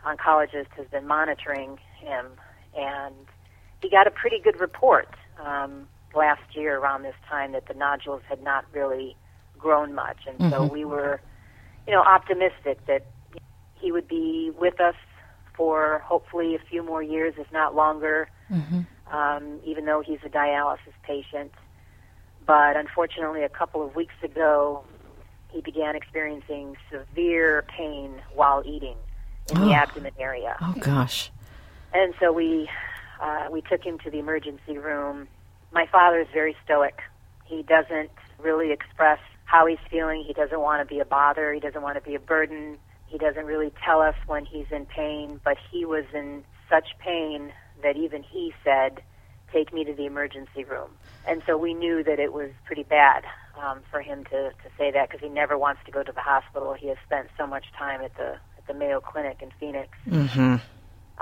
oncologist, 0.06 0.70
has 0.78 0.88
been 0.88 1.08
monitoring 1.08 1.80
him, 2.00 2.28
and 2.78 3.16
he 3.82 3.90
got 3.90 4.06
a 4.08 4.12
pretty 4.12 4.40
good 4.40 4.60
report 4.60 5.10
um, 5.44 5.88
last 6.16 6.56
year 6.56 6.78
around 6.78 7.04
this 7.04 7.16
time 7.28 7.52
that 7.54 7.68
the 7.68 7.74
nodules 7.74 8.22
had 8.30 8.42
not 8.44 8.66
really 8.72 9.16
grown 9.58 9.94
much. 9.94 10.20
And 10.28 10.38
mm-hmm. 10.38 10.52
so 10.52 10.66
we 10.66 10.86
were, 10.86 11.20
you 11.88 11.94
know, 11.94 12.02
optimistic 12.02 12.86
that 12.86 13.06
he 13.76 13.92
would 13.92 14.08
be 14.08 14.52
with 14.58 14.80
us 14.80 14.96
for 15.56 16.04
hopefully 16.06 16.56
a 16.56 16.60
few 16.60 16.84
more 16.84 17.02
years, 17.02 17.34
if 17.38 17.52
not 17.52 17.76
longer, 17.76 18.30
mm-hmm. 18.52 18.82
um, 19.16 19.60
even 19.66 19.86
though 19.86 20.04
he's 20.06 20.20
a 20.24 20.30
dialysis 20.30 20.94
patient. 21.04 21.52
But 22.48 22.78
unfortunately, 22.78 23.44
a 23.44 23.50
couple 23.50 23.86
of 23.86 23.96
weeks 23.96 24.16
ago, 24.24 24.84
he 25.50 25.62
began 25.62 25.96
experiencing 25.96 26.78
severe 26.90 27.66
pain 27.68 28.22
while 28.34 28.64
eating 28.66 28.96
in 29.52 29.58
oh. 29.58 29.66
the 29.66 29.74
abdomen 29.74 30.14
area. 30.18 30.56
Oh 30.62 30.74
gosh! 30.80 31.30
And 31.94 32.14
so 32.20 32.32
we 32.32 32.70
uh, 33.22 33.48
we 33.52 33.62
took 33.62 33.84
him 33.84 34.00
to 34.00 34.10
the 34.10 34.20
emergency 34.20 34.78
room. 34.78 35.28
My 35.72 35.86
father 35.88 36.20
is 36.20 36.28
very 36.34 36.56
stoic. 36.64 37.02
He 37.46 37.64
doesn't 37.64 38.12
really 38.40 38.72
express 38.72 39.20
how 39.46 39.66
he's 39.66 39.80
feeling. 39.90 40.24
He 40.26 40.34
doesn't 40.34 40.60
want 40.60 40.88
to 40.88 40.94
be 40.94 41.00
a 41.00 41.06
bother. 41.06 41.54
He 41.54 41.60
doesn't 41.60 41.82
want 41.82 41.96
to 41.96 42.02
be 42.02 42.16
a 42.16 42.20
burden. 42.20 42.78
He 43.08 43.18
doesn't 43.18 43.46
really 43.46 43.72
tell 43.84 44.02
us 44.02 44.16
when 44.26 44.46
he's 44.46 44.66
in 44.72 44.86
pain, 44.86 45.40
but 45.44 45.58
he 45.72 45.86
was 45.86 46.06
in 46.14 46.44
such 46.70 46.90
pain 47.00 47.52
that 47.84 47.96
even 47.96 48.24
he 48.24 48.54
said, 48.64 49.02
Take 49.58 49.74
me 49.74 49.84
to 49.86 49.94
the 49.94 50.06
emergency 50.06 50.64
room. 50.64 50.92
And 51.28 51.42
so 51.48 51.58
we 51.58 51.74
knew 51.74 52.04
that 52.04 52.20
it 52.20 52.32
was 52.32 52.52
pretty 52.66 52.84
bad 52.84 53.24
um, 53.62 53.80
for 53.90 54.02
him 54.02 54.24
to, 54.26 54.50
to 54.52 54.70
say 54.78 54.92
that 54.92 55.10
because 55.10 55.22
he 55.22 55.30
never 55.30 55.58
wants 55.58 55.82
to 55.86 55.92
go 55.92 56.04
to 56.04 56.12
the 56.12 56.22
hospital. 56.22 56.74
He 56.74 56.88
has 56.90 56.98
spent 57.06 57.30
so 57.38 57.48
much 57.48 57.66
time 57.78 58.02
at 58.02 58.16
the 58.16 58.38
at 58.58 58.68
the 58.68 58.74
Mayo 58.74 59.00
Clinic 59.00 59.42
in 59.42 59.50
Phoenix. 59.60 59.90
Mm-hmm. 60.08 60.56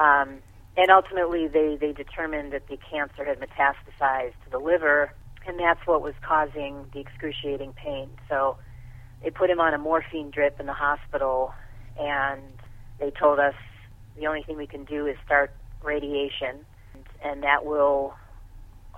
Um, 0.01 0.39
and 0.77 0.91
ultimately, 0.91 1.47
they, 1.47 1.77
they 1.79 1.93
determined 1.93 2.51
that 2.51 2.67
the 2.67 2.77
cancer 2.91 3.23
had 3.23 3.39
metastasized 3.39 4.33
to 4.43 4.49
the 4.51 4.57
liver, 4.57 5.13
and 5.47 5.57
that's 5.57 5.79
what 5.85 6.01
was 6.01 6.13
causing 6.21 6.85
the 6.93 6.99
excruciating 6.99 7.71
pain. 7.73 8.09
So 8.27 8.57
they 9.23 9.29
put 9.29 9.49
him 9.49 9.61
on 9.61 9.73
a 9.73 9.77
morphine 9.77 10.31
drip 10.31 10.59
in 10.59 10.65
the 10.65 10.73
hospital 10.73 11.53
and 11.97 12.41
they 12.99 13.11
told 13.11 13.39
us 13.39 13.55
the 14.17 14.27
only 14.27 14.43
thing 14.43 14.57
we 14.57 14.67
can 14.67 14.85
do 14.85 15.05
is 15.05 15.15
start 15.25 15.53
radiation, 15.83 16.65
and 17.23 17.43
that 17.43 17.65
will 17.65 18.13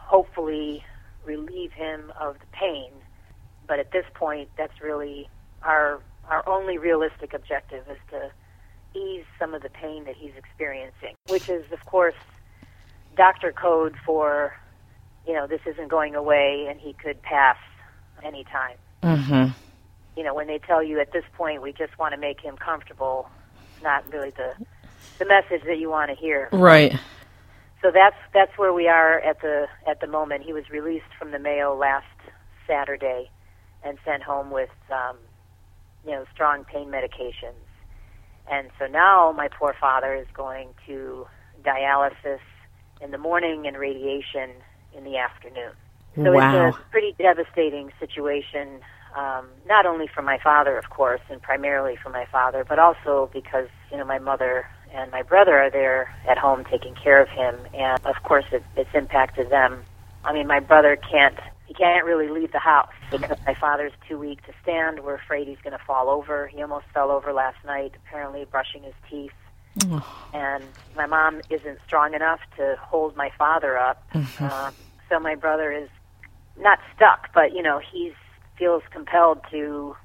hopefully 0.08 0.84
relieve 1.26 1.72
him 1.72 2.12
of 2.20 2.36
the 2.40 2.46
pain. 2.52 2.92
But 3.68 3.80
at 3.80 3.92
this 3.92 4.06
point, 4.14 4.50
that's 4.58 4.82
really 4.82 5.30
our 5.64 6.00
our 6.30 6.48
only 6.48 6.78
realistic 6.78 7.34
objective 7.34 7.86
is 7.90 7.98
to 8.12 8.32
ease 9.00 9.26
some 9.40 9.54
of 9.54 9.62
the 9.62 9.70
pain 9.70 10.04
that 10.06 10.16
he's 10.16 10.34
experiencing, 10.38 11.14
which 11.30 11.48
is, 11.48 11.64
of 11.72 11.86
course, 11.86 12.16
doctor 13.16 13.54
code 13.54 13.96
for, 14.06 14.54
you 15.26 15.34
know, 15.34 15.48
this 15.48 15.62
isn't 15.66 15.88
going 15.88 16.16
away 16.16 16.68
and 16.70 16.80
he 16.82 16.92
could 16.94 17.22
pass 17.22 17.58
anytime. 18.24 18.76
Mm-hmm 19.04 19.52
you 20.18 20.24
know, 20.24 20.34
when 20.34 20.48
they 20.48 20.58
tell 20.58 20.84
you 20.84 21.00
at 21.00 21.14
this 21.14 21.24
point 21.34 21.62
we 21.62 21.72
just 21.72 21.98
want 22.00 22.14
to 22.14 22.20
make 22.20 22.42
him 22.42 22.58
comfortable, 22.58 23.30
it's 23.74 23.84
not 23.84 24.04
really 24.12 24.32
the 24.32 24.54
the 25.20 25.26
message 25.26 25.62
that 25.66 25.78
you 25.78 25.90
want 25.90 26.10
to 26.10 26.16
hear. 26.16 26.50
Right. 26.52 27.00
So 27.82 27.92
that's 27.94 28.16
that's 28.34 28.58
where 28.58 28.74
we 28.74 28.88
are 28.88 29.20
at 29.20 29.42
the 29.42 29.68
at 29.88 30.02
the 30.02 30.08
moment. 30.08 30.44
He 30.44 30.54
was 30.54 30.70
released 30.70 31.14
from 31.18 31.32
the 31.32 31.40
Mayo 31.40 31.76
last 31.76 32.06
Saturday 32.66 33.30
and 33.84 33.98
sent 34.04 34.24
home 34.24 34.52
with 34.52 34.70
um, 34.92 35.18
you 36.06 36.12
know 36.12 36.26
strong 36.34 36.64
pain 36.64 36.88
medications. 36.88 37.62
And 38.50 38.70
so 38.80 38.88
now 38.88 39.34
my 39.36 39.48
poor 39.48 39.76
father 39.80 40.16
is 40.16 40.28
going 40.34 40.70
to 40.88 41.28
dialysis 41.64 42.40
in 43.02 43.12
the 43.12 43.18
morning 43.18 43.68
and 43.68 43.78
radiation 43.78 44.52
in 44.96 45.04
the 45.04 45.18
afternoon. 45.18 45.74
So 46.16 46.32
wow. 46.32 46.70
it's 46.70 46.78
a 46.78 46.92
pretty 46.92 47.14
devastating 47.20 47.92
situation 48.00 48.80
um, 49.18 49.48
not 49.68 49.86
only 49.86 50.08
for 50.08 50.22
my 50.22 50.38
father, 50.44 50.78
of 50.78 50.90
course, 50.90 51.22
and 51.30 51.42
primarily 51.42 51.96
for 52.02 52.10
my 52.10 52.26
father, 52.32 52.64
but 52.68 52.78
also 52.80 53.30
because 53.34 53.68
you 53.92 53.98
know 53.98 54.06
my 54.06 54.20
mother 54.20 54.66
and 54.98 55.12
my 55.12 55.22
brother 55.22 55.58
are 55.58 55.70
there 55.70 56.14
at 56.28 56.38
home 56.38 56.66
taking 56.70 56.96
care 56.96 57.22
of 57.22 57.30
him, 57.30 57.56
and 57.74 58.04
of 58.06 58.16
course 58.24 58.46
it, 58.52 58.64
it's 58.76 58.90
impacted 58.94 59.50
them. 59.50 59.84
I 60.24 60.34
mean, 60.34 60.48
my 60.48 60.60
brother 60.60 60.98
can't 60.98 61.38
he 61.68 61.74
can't 61.74 62.06
really 62.06 62.30
leave 62.30 62.54
the 62.54 62.60
house 62.60 62.94
because 63.12 63.38
my 63.46 63.54
father's 63.54 63.92
too 64.08 64.18
weak 64.18 64.42
to 64.46 64.54
stand. 64.64 65.02
We're 65.02 65.16
afraid 65.16 65.48
he's 65.48 65.60
going 65.62 65.78
to 65.78 65.84
fall 65.86 66.10
over. 66.10 66.48
He 66.48 66.62
almost 66.62 66.86
fell 66.94 67.12
over 67.12 67.34
last 67.34 67.58
night, 67.66 67.94
apparently 68.08 68.46
brushing 68.46 68.84
his 68.84 68.94
teeth. 69.10 69.34
And 70.34 70.64
my 70.96 71.06
mom 71.06 71.42
isn't 71.50 71.80
strong 71.86 72.14
enough 72.14 72.40
to 72.56 72.78
hold 72.80 73.16
my 73.16 73.32
father 73.38 73.78
up. 73.78 74.04
Mm-hmm. 74.18 74.46
Uh, 74.46 74.72
so 75.10 75.20
my 75.20 75.36
brother 75.36 75.72
is 75.72 75.90
not 76.60 76.80
stuck, 76.96 77.34
but 77.34 77.54
you 77.54 77.62
know 77.62 77.80
he's 77.80 78.14
feels 78.58 78.82
compelled 78.92 79.40
to 79.52 79.96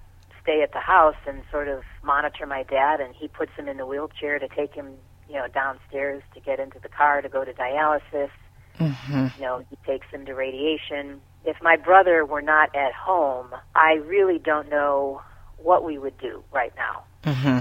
stay 0.42 0.62
at 0.62 0.72
the 0.72 0.80
house 0.80 1.16
and 1.26 1.42
sort 1.50 1.68
of 1.68 1.82
monitor 2.02 2.46
my 2.46 2.62
dad 2.64 3.00
and 3.00 3.14
he 3.14 3.28
puts 3.28 3.52
him 3.56 3.68
in 3.68 3.76
the 3.76 3.86
wheelchair 3.86 4.38
to 4.38 4.48
take 4.48 4.74
him 4.74 4.94
you 5.28 5.34
know 5.34 5.46
downstairs 5.48 6.22
to 6.34 6.40
get 6.40 6.58
into 6.58 6.78
the 6.80 6.88
car 6.88 7.22
to 7.22 7.28
go 7.28 7.44
to 7.44 7.52
dialysis. 7.52 8.30
Mm-hmm. 8.78 9.26
you 9.36 9.42
know 9.42 9.64
he 9.68 9.76
takes 9.86 10.06
him 10.10 10.24
to 10.26 10.34
radiation. 10.34 11.20
If 11.44 11.56
my 11.60 11.76
brother 11.76 12.24
were 12.24 12.42
not 12.42 12.74
at 12.74 12.92
home 12.92 13.48
i 13.74 13.94
really 13.94 14.38
don't 14.38 14.68
know 14.68 15.22
what 15.58 15.84
we 15.84 15.98
would 15.98 16.18
do 16.18 16.42
right 16.52 16.72
now. 16.76 17.04
Mm-hmm. 17.24 17.58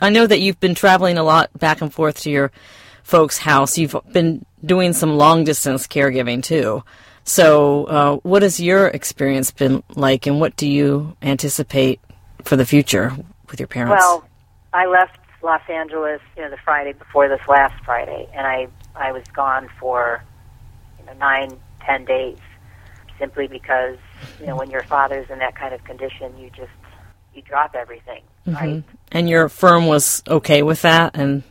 i 0.00 0.10
know 0.10 0.26
that 0.26 0.40
you've 0.40 0.60
been 0.60 0.74
traveling 0.74 1.18
a 1.18 1.22
lot 1.22 1.50
back 1.58 1.80
and 1.80 1.92
forth 1.92 2.20
to 2.22 2.30
your 2.30 2.50
folks 3.06 3.38
house. 3.38 3.78
You've 3.78 3.94
been 4.12 4.44
doing 4.64 4.92
some 4.92 5.16
long 5.16 5.44
distance 5.44 5.86
caregiving 5.86 6.42
too. 6.42 6.82
So, 7.22 7.84
uh, 7.84 8.16
what 8.18 8.42
has 8.42 8.60
your 8.60 8.88
experience 8.88 9.50
been 9.50 9.82
like, 9.94 10.26
and 10.26 10.38
what 10.40 10.56
do 10.56 10.68
you 10.68 11.16
anticipate 11.22 12.00
for 12.46 12.56
the 12.56 12.66
future 12.66 13.12
with 13.50 13.60
your 13.60 13.66
parents? 13.66 14.02
Well, 14.02 14.24
I 14.72 14.86
left 14.86 15.18
Los 15.42 15.62
Angeles, 15.68 16.20
you 16.36 16.42
know, 16.42 16.50
the 16.50 16.56
Friday 16.64 16.92
before 16.92 17.28
this 17.28 17.40
last 17.48 17.84
Friday, 17.84 18.28
and 18.34 18.46
I 18.46 18.68
I 18.94 19.12
was 19.12 19.24
gone 19.34 19.68
for 19.78 20.22
you 20.98 21.06
know 21.06 21.12
nine, 21.14 21.58
ten 21.80 22.04
days, 22.04 22.38
simply 23.18 23.46
because 23.46 23.98
you 24.40 24.46
know 24.46 24.56
when 24.56 24.70
your 24.70 24.82
father's 24.82 25.28
in 25.30 25.38
that 25.38 25.54
kind 25.54 25.74
of 25.74 25.84
condition, 25.84 26.36
you 26.38 26.50
just 26.50 26.70
you 27.34 27.42
drop 27.42 27.74
everything, 27.74 28.22
mm-hmm. 28.46 28.54
right? 28.54 28.84
And 29.12 29.28
your 29.28 29.48
firm 29.48 29.86
was 29.86 30.22
okay 30.28 30.62
with 30.62 30.82
that, 30.82 31.16
and 31.16 31.42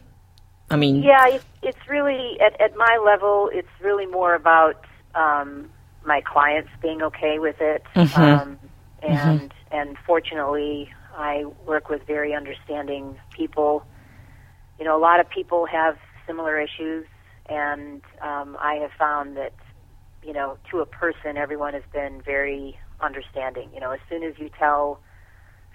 I 0.70 0.76
mean, 0.76 1.04
yeah, 1.04 1.28
it's, 1.28 1.46
it's 1.62 1.88
really 1.88 2.40
at 2.40 2.60
at 2.60 2.76
my 2.76 3.00
level, 3.06 3.50
it's 3.54 3.70
really 3.82 4.08
more 4.08 4.34
about 4.34 4.84
um, 5.14 5.70
my 6.06 6.22
clients 6.22 6.70
being 6.82 7.02
okay 7.02 7.40
with 7.40 7.58
it. 7.60 7.84
Mm-hmm. 7.96 8.22
Um, 8.22 8.60
and 9.02 9.40
mm-hmm. 9.42 9.48
And 9.76 9.98
fortunately, 10.06 10.90
I 11.16 11.46
work 11.68 11.90
with 11.90 12.02
very 12.08 12.34
understanding 12.34 13.18
people. 13.36 13.84
You 14.80 14.86
know, 14.86 14.98
a 14.98 15.04
lot 15.10 15.20
of 15.20 15.30
people 15.30 15.66
have 15.66 15.98
similar 16.28 16.60
issues, 16.60 17.06
and 17.48 18.02
um, 18.22 18.58
I 18.60 18.76
have 18.82 18.92
found 18.98 19.38
that 19.38 19.54
you 20.26 20.34
know, 20.34 20.58
to 20.72 20.80
a 20.80 20.86
person, 20.86 21.38
everyone 21.38 21.74
has 21.74 21.84
been 21.94 22.22
very 22.26 22.78
understanding. 23.00 23.70
You 23.74 23.80
know, 23.80 23.92
as 23.92 24.00
soon 24.10 24.24
as 24.24 24.34
you 24.40 24.50
tell 24.58 25.00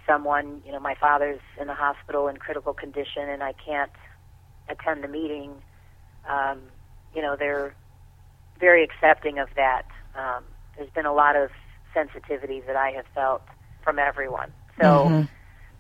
someone, 0.07 0.61
you 0.67 0.73
know, 0.73 0.81
my 0.81 0.95
father's 1.01 1.41
in 1.61 1.69
the 1.69 1.75
hospital 1.75 2.27
in 2.27 2.37
critical 2.37 2.73
condition 2.73 3.29
and 3.29 3.43
I 3.43 3.53
can't 3.53 3.93
attend 4.69 5.05
the 5.05 5.09
meeting, 5.09 5.53
um, 6.29 6.59
you 7.15 7.23
know, 7.23 7.37
they're 7.39 7.75
very 8.59 8.83
accepting 8.83 9.39
of 9.39 9.49
that. 9.55 9.83
Um, 10.19 10.43
there's 10.77 10.91
been 10.91 11.07
a 11.07 11.15
lot 11.15 11.37
of 11.37 11.51
sensitivity 11.95 12.61
that 12.67 12.77
I 12.77 12.91
have 12.91 13.07
felt 13.15 13.43
from 13.91 13.99
everyone. 13.99 14.53
So 14.81 14.85
mm-hmm. 14.85 15.23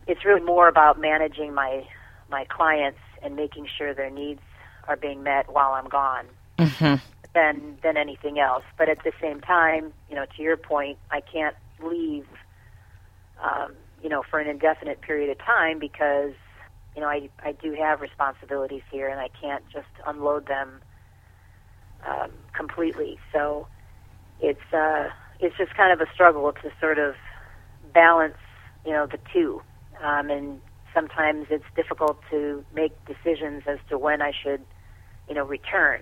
it's 0.09 0.25
really 0.25 0.41
more 0.43 0.67
about 0.67 0.99
managing 1.01 1.55
my 1.55 1.87
my 2.29 2.45
clients 2.45 2.99
and 3.23 3.37
making 3.37 3.69
sure 3.79 3.95
their 3.95 4.11
needs 4.11 4.41
are 4.89 4.97
being 4.97 5.23
met 5.23 5.53
while 5.53 5.73
I'm 5.73 5.89
gone 5.89 6.27
mm-hmm. 6.59 6.97
than 7.35 7.79
than 7.85 7.97
anything 7.97 8.41
else. 8.41 8.65
But 8.77 8.89
at 8.89 9.05
the 9.05 9.13
same 9.21 9.41
time, 9.41 9.93
you 10.09 10.17
know, 10.17 10.27
to 10.37 10.43
your 10.43 10.57
point, 10.57 10.99
I 11.13 11.21
can't 11.21 11.55
leave 11.81 12.27
um, 13.41 13.75
you 14.03 14.09
know, 14.09 14.25
for 14.29 14.41
an 14.41 14.49
indefinite 14.49 15.01
period 15.03 15.31
of 15.31 15.39
time 15.39 15.79
because, 15.79 16.33
you 16.97 17.03
know, 17.03 17.09
I 17.09 17.29
I 17.45 17.53
do 17.53 17.75
have 17.75 18.01
responsibilities 18.01 18.83
here 18.91 19.09
and 19.09 19.21
I 19.21 19.29
can't 19.41 19.63
just 19.73 19.95
unload 20.05 20.49
them 20.49 20.81
um, 22.05 22.33
completely. 22.55 23.21
So 23.33 23.69
it's 24.41 24.73
uh, 24.73 25.11
it's 25.39 25.57
just 25.57 25.77
kind 25.77 25.93
of 25.93 26.01
a 26.07 26.13
struggle 26.13 26.53
to 26.53 26.73
sort 26.81 26.99
of 26.99 27.15
balance, 27.93 28.37
you 28.85 28.93
know, 28.93 29.07
the 29.07 29.19
two. 29.33 29.63
Um, 30.03 30.31
and 30.31 30.61
sometimes 30.95 31.47
it's 31.51 31.65
difficult 31.77 32.19
to 32.31 32.65
make 32.75 32.93
decisions 33.05 33.63
as 33.67 33.79
to 33.89 33.99
when 33.99 34.23
I 34.23 34.33
should, 34.33 34.63
you 35.29 35.35
know, 35.35 35.45
return. 35.45 36.01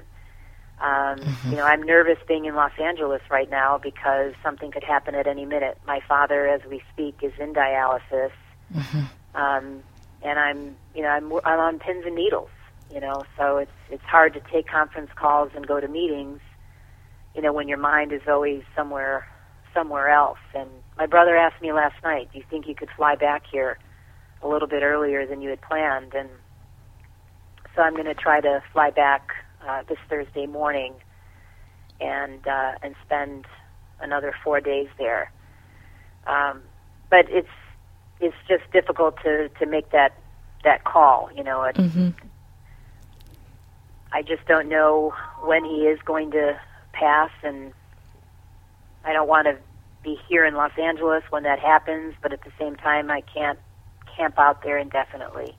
Um, 0.81 1.19
mm-hmm. 1.19 1.51
You 1.51 1.57
know, 1.57 1.65
I'm 1.65 1.83
nervous 1.83 2.19
being 2.29 2.45
in 2.45 2.55
Los 2.55 2.71
Angeles 2.81 3.23
right 3.31 3.51
now 3.51 3.79
because 3.79 4.35
something 4.43 4.71
could 4.71 4.85
happen 4.85 5.15
at 5.17 5.27
any 5.27 5.45
minute. 5.45 5.79
My 5.87 6.01
father, 6.07 6.47
as 6.47 6.61
we 6.71 6.83
speak, 6.93 7.19
is 7.23 7.33
in 7.41 7.53
dialysis, 7.53 8.31
mm-hmm. 8.73 9.03
um, 9.35 9.83
and 10.23 10.39
I'm, 10.39 10.77
you 10.95 11.03
know, 11.03 11.09
I'm 11.09 11.33
I'm 11.45 11.59
on 11.59 11.79
pins 11.81 12.05
and 12.07 12.15
needles. 12.15 12.51
You 12.93 13.01
know, 13.01 13.25
so 13.37 13.59
it's 13.59 13.73
it's 13.91 14.05
hard 14.05 14.35
to 14.35 14.41
take 14.53 14.69
conference 14.69 15.11
calls 15.17 15.51
and 15.57 15.67
go 15.67 15.81
to 15.81 15.89
meetings. 15.89 16.41
You 17.35 17.43
know, 17.43 17.53
when 17.53 17.67
your 17.67 17.79
mind 17.79 18.13
is 18.13 18.23
always 18.29 18.63
somewhere 18.77 19.27
somewhere 19.75 20.09
else. 20.09 20.39
And 20.55 20.71
my 20.99 21.07
brother 21.07 21.37
asked 21.37 21.63
me 21.63 21.73
last 21.73 22.03
night, 22.03 22.29
"Do 22.33 22.39
you 22.39 22.45
think 22.51 22.67
you 22.67 22.75
could 22.75 22.91
fly 22.97 23.15
back 23.15 23.45
here 23.51 23.79
a 24.43 24.49
little 24.49 24.69
bit 24.69 24.83
earlier 24.83 25.27
than 25.27 25.41
you 25.41 25.51
had 25.51 25.61
planned?" 25.61 26.13
And 26.15 26.29
so 27.75 27.83
I'm 27.83 27.95
going 27.95 28.07
to 28.07 28.15
try 28.15 28.41
to 28.41 28.63
fly 28.73 28.91
back 28.91 29.31
uh, 29.67 29.83
this 29.89 29.99
Thursday 30.11 30.47
morning 30.47 30.95
and 32.01 32.47
uh, 32.47 32.73
and 32.83 32.95
spend 33.05 33.47
another 34.01 34.35
four 34.43 34.61
days 34.61 34.89
there. 34.99 35.31
Um, 36.27 36.63
but 37.11 37.27
it's 37.31 37.49
it's 38.21 38.37
just 38.49 38.71
difficult 38.73 39.17
to 39.23 39.49
to 39.61 39.67
make 39.67 39.91
that 39.91 40.15
that 40.65 40.85
call. 40.85 41.31
You 41.35 41.45
know, 41.45 41.63
it, 41.63 41.77
mm-hmm. 41.77 42.09
I 44.13 44.23
just 44.23 44.47
don't 44.47 44.69
know 44.69 45.15
when 45.43 45.65
he 45.65 45.87
is 45.87 46.01
going 46.05 46.33
to 46.33 46.59
pass, 46.93 47.31
and 47.45 47.73
I 49.05 49.13
don't 49.13 49.29
want 49.29 49.47
to 49.47 49.57
be 50.09 50.19
here 50.29 50.45
in 50.45 50.55
Los 50.55 50.73
Angeles 50.79 51.23
when 51.31 51.43
that 51.43 51.59
happens. 51.59 52.15
But 52.23 52.33
at 52.33 52.43
the 52.43 52.53
same 52.59 52.77
time, 52.77 53.11
I 53.11 53.21
can't 53.23 53.59
camp 54.17 54.39
out 54.39 54.63
there 54.63 54.79
indefinitely. 54.79 55.57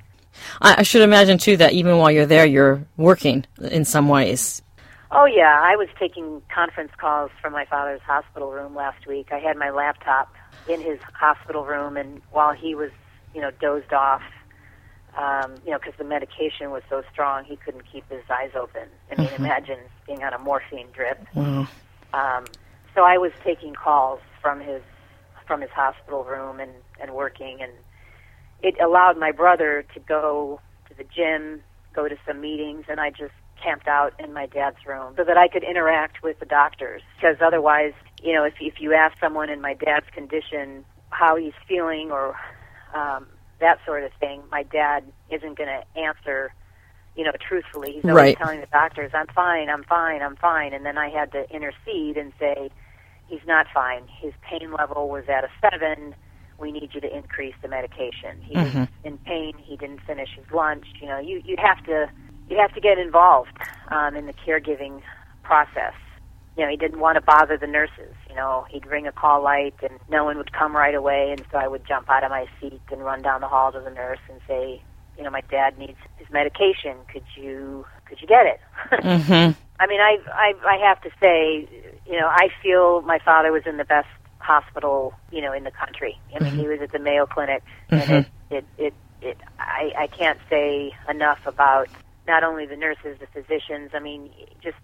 I, 0.61 0.83
should 0.83 1.01
imagine 1.01 1.37
too 1.37 1.57
that 1.57 1.73
even 1.73 1.97
while 1.97 2.11
you're 2.11 2.25
there, 2.25 2.45
you're 2.45 2.85
working 2.97 3.45
in 3.59 3.83
some 3.85 4.07
ways. 4.07 4.61
Oh 5.11 5.25
yeah, 5.25 5.59
I 5.63 5.75
was 5.75 5.87
taking 5.99 6.41
conference 6.53 6.91
calls 6.97 7.31
from 7.41 7.51
my 7.53 7.65
father's 7.65 8.01
hospital 8.01 8.51
room 8.51 8.75
last 8.75 9.07
week. 9.07 9.29
I 9.31 9.39
had 9.39 9.57
my 9.57 9.71
laptop 9.71 10.33
in 10.67 10.79
his 10.81 10.99
hospital 11.13 11.65
room, 11.65 11.97
and 11.97 12.21
while 12.31 12.53
he 12.53 12.75
was, 12.75 12.91
you 13.33 13.41
know, 13.41 13.49
dozed 13.59 13.91
off, 13.91 14.21
um, 15.17 15.55
you 15.65 15.71
know, 15.71 15.79
because 15.79 15.95
the 15.97 16.03
medication 16.03 16.69
was 16.69 16.83
so 16.89 17.01
strong, 17.11 17.43
he 17.43 17.55
couldn't 17.55 17.91
keep 17.91 18.07
his 18.09 18.21
eyes 18.29 18.51
open. 18.55 18.87
I 19.11 19.15
mean, 19.15 19.27
mm-hmm. 19.29 19.45
imagine 19.45 19.79
being 20.05 20.23
on 20.23 20.33
a 20.33 20.37
morphine 20.37 20.87
drip. 20.93 21.19
Wow. 21.33 21.67
Um, 22.13 22.45
so 22.93 23.03
I 23.03 23.17
was 23.17 23.31
taking 23.43 23.73
calls 23.73 24.19
from 24.41 24.59
his 24.59 24.81
from 25.47 25.61
his 25.61 25.71
hospital 25.71 26.23
room 26.23 26.59
and 26.59 26.71
and 27.01 27.13
working 27.13 27.59
and 27.61 27.71
it 28.61 28.75
allowed 28.81 29.17
my 29.17 29.31
brother 29.31 29.85
to 29.93 29.99
go 30.01 30.59
to 30.87 30.93
the 30.95 31.03
gym, 31.03 31.61
go 31.93 32.07
to 32.07 32.15
some 32.27 32.41
meetings, 32.41 32.85
and 32.89 32.99
I 32.99 33.09
just 33.09 33.33
camped 33.61 33.87
out 33.87 34.13
in 34.19 34.33
my 34.33 34.45
dad's 34.45 34.77
room 34.85 35.13
so 35.17 35.23
that 35.23 35.37
I 35.37 35.47
could 35.47 35.63
interact 35.63 36.23
with 36.23 36.39
the 36.39 36.45
doctors. 36.45 37.01
Because 37.15 37.37
otherwise, 37.41 37.93
you 38.21 38.33
know, 38.33 38.43
if 38.43 38.55
if 38.59 38.79
you 38.79 38.93
ask 38.93 39.17
someone 39.19 39.49
in 39.49 39.61
my 39.61 39.73
dad's 39.73 40.07
condition 40.13 40.83
how 41.09 41.35
he's 41.35 41.53
feeling 41.67 42.11
or 42.11 42.35
um, 42.93 43.27
that 43.59 43.79
sort 43.85 44.03
of 44.03 44.11
thing, 44.19 44.41
my 44.51 44.63
dad 44.63 45.03
isn't 45.29 45.57
going 45.57 45.69
to 45.69 45.99
answer, 45.99 46.53
you 47.15 47.23
know, 47.23 47.31
truthfully. 47.39 47.93
He's 47.93 48.05
always 48.05 48.15
right. 48.15 48.37
telling 48.37 48.59
the 48.61 48.67
doctors, 48.67 49.11
"I'm 49.13 49.27
fine, 49.27 49.69
I'm 49.69 49.83
fine, 49.83 50.21
I'm 50.21 50.35
fine," 50.35 50.73
and 50.73 50.85
then 50.85 50.97
I 50.97 51.09
had 51.09 51.31
to 51.31 51.49
intercede 51.53 52.17
and 52.17 52.33
say, 52.39 52.71
"He's 53.29 53.45
not 53.47 53.67
fine. 53.73 54.07
His 54.07 54.33
pain 54.41 54.71
level 54.71 55.09
was 55.09 55.23
at 55.29 55.43
a 55.43 55.49
seven 55.61 56.15
we 56.59 56.71
need 56.71 56.89
you 56.93 57.01
to 57.01 57.15
increase 57.15 57.55
the 57.61 57.67
medication. 57.67 58.41
He's 58.41 58.57
mm-hmm. 58.57 58.83
in 59.03 59.17
pain. 59.19 59.53
He 59.57 59.77
didn't 59.77 60.01
finish 60.01 60.29
his 60.35 60.45
lunch. 60.53 60.85
You 61.01 61.07
know, 61.07 61.19
you 61.19 61.41
you 61.45 61.55
have 61.57 61.83
to 61.85 62.09
you 62.49 62.57
have 62.57 62.73
to 62.73 62.81
get 62.81 62.97
involved 62.97 63.51
um, 63.89 64.15
in 64.15 64.25
the 64.25 64.33
caregiving 64.33 65.01
process. 65.43 65.93
You 66.57 66.65
know, 66.65 66.71
he 66.71 66.77
didn't 66.77 66.99
want 66.99 67.15
to 67.15 67.21
bother 67.21 67.57
the 67.57 67.67
nurses. 67.67 68.13
You 68.27 68.35
know, 68.35 68.65
he'd 68.69 68.85
ring 68.85 69.07
a 69.07 69.11
call 69.11 69.41
light 69.41 69.75
and 69.81 69.99
no 70.09 70.25
one 70.25 70.37
would 70.37 70.51
come 70.51 70.75
right 70.75 70.95
away, 70.95 71.31
and 71.31 71.45
so 71.51 71.57
I 71.57 71.67
would 71.67 71.85
jump 71.87 72.09
out 72.09 72.23
of 72.23 72.31
my 72.31 72.47
seat 72.59 72.81
and 72.91 73.03
run 73.03 73.21
down 73.21 73.41
the 73.41 73.47
hall 73.47 73.71
to 73.71 73.79
the 73.79 73.91
nurse 73.91 74.19
and 74.29 74.39
say, 74.47 74.81
you 75.17 75.23
know, 75.23 75.29
my 75.29 75.41
dad 75.49 75.77
needs 75.77 75.97
his 76.17 76.27
medication. 76.31 76.97
Could 77.11 77.23
you 77.35 77.85
could 78.05 78.21
you 78.21 78.27
get 78.27 78.45
it? 78.45 78.59
mm-hmm. 79.03 79.59
I 79.79 79.87
mean, 79.87 80.01
I 80.01 80.17
I 80.31 80.53
I 80.65 80.77
have 80.87 81.01
to 81.01 81.09
say, 81.19 81.67
you 82.05 82.19
know, 82.19 82.27
I 82.27 82.49
feel 82.61 83.01
my 83.01 83.19
father 83.19 83.51
was 83.51 83.63
in 83.65 83.77
the 83.77 83.85
best 83.85 84.07
hospital, 84.39 85.13
you 85.31 85.41
know, 85.41 85.53
in 85.53 85.63
the 85.63 85.71
country. 85.71 86.19
I 86.35 86.43
mean, 86.43 86.53
mm-hmm. 86.53 86.61
he 86.61 86.67
was 86.67 86.81
at 86.81 86.91
the 86.91 86.99
Mayo 86.99 87.25
Clinic, 87.25 87.63
and 87.89 88.01
mm-hmm. 88.01 88.55
it, 88.55 88.65
it, 88.77 88.85
it, 88.85 88.93
it, 89.21 89.37
I, 89.59 89.91
I 89.97 90.07
can't 90.07 90.39
say 90.49 90.93
enough 91.09 91.39
about 91.45 91.87
not 92.27 92.43
only 92.43 92.65
the 92.65 92.75
nurses, 92.75 93.17
the 93.19 93.27
physicians. 93.27 93.91
I 93.93 93.99
mean, 93.99 94.29
just 94.61 94.77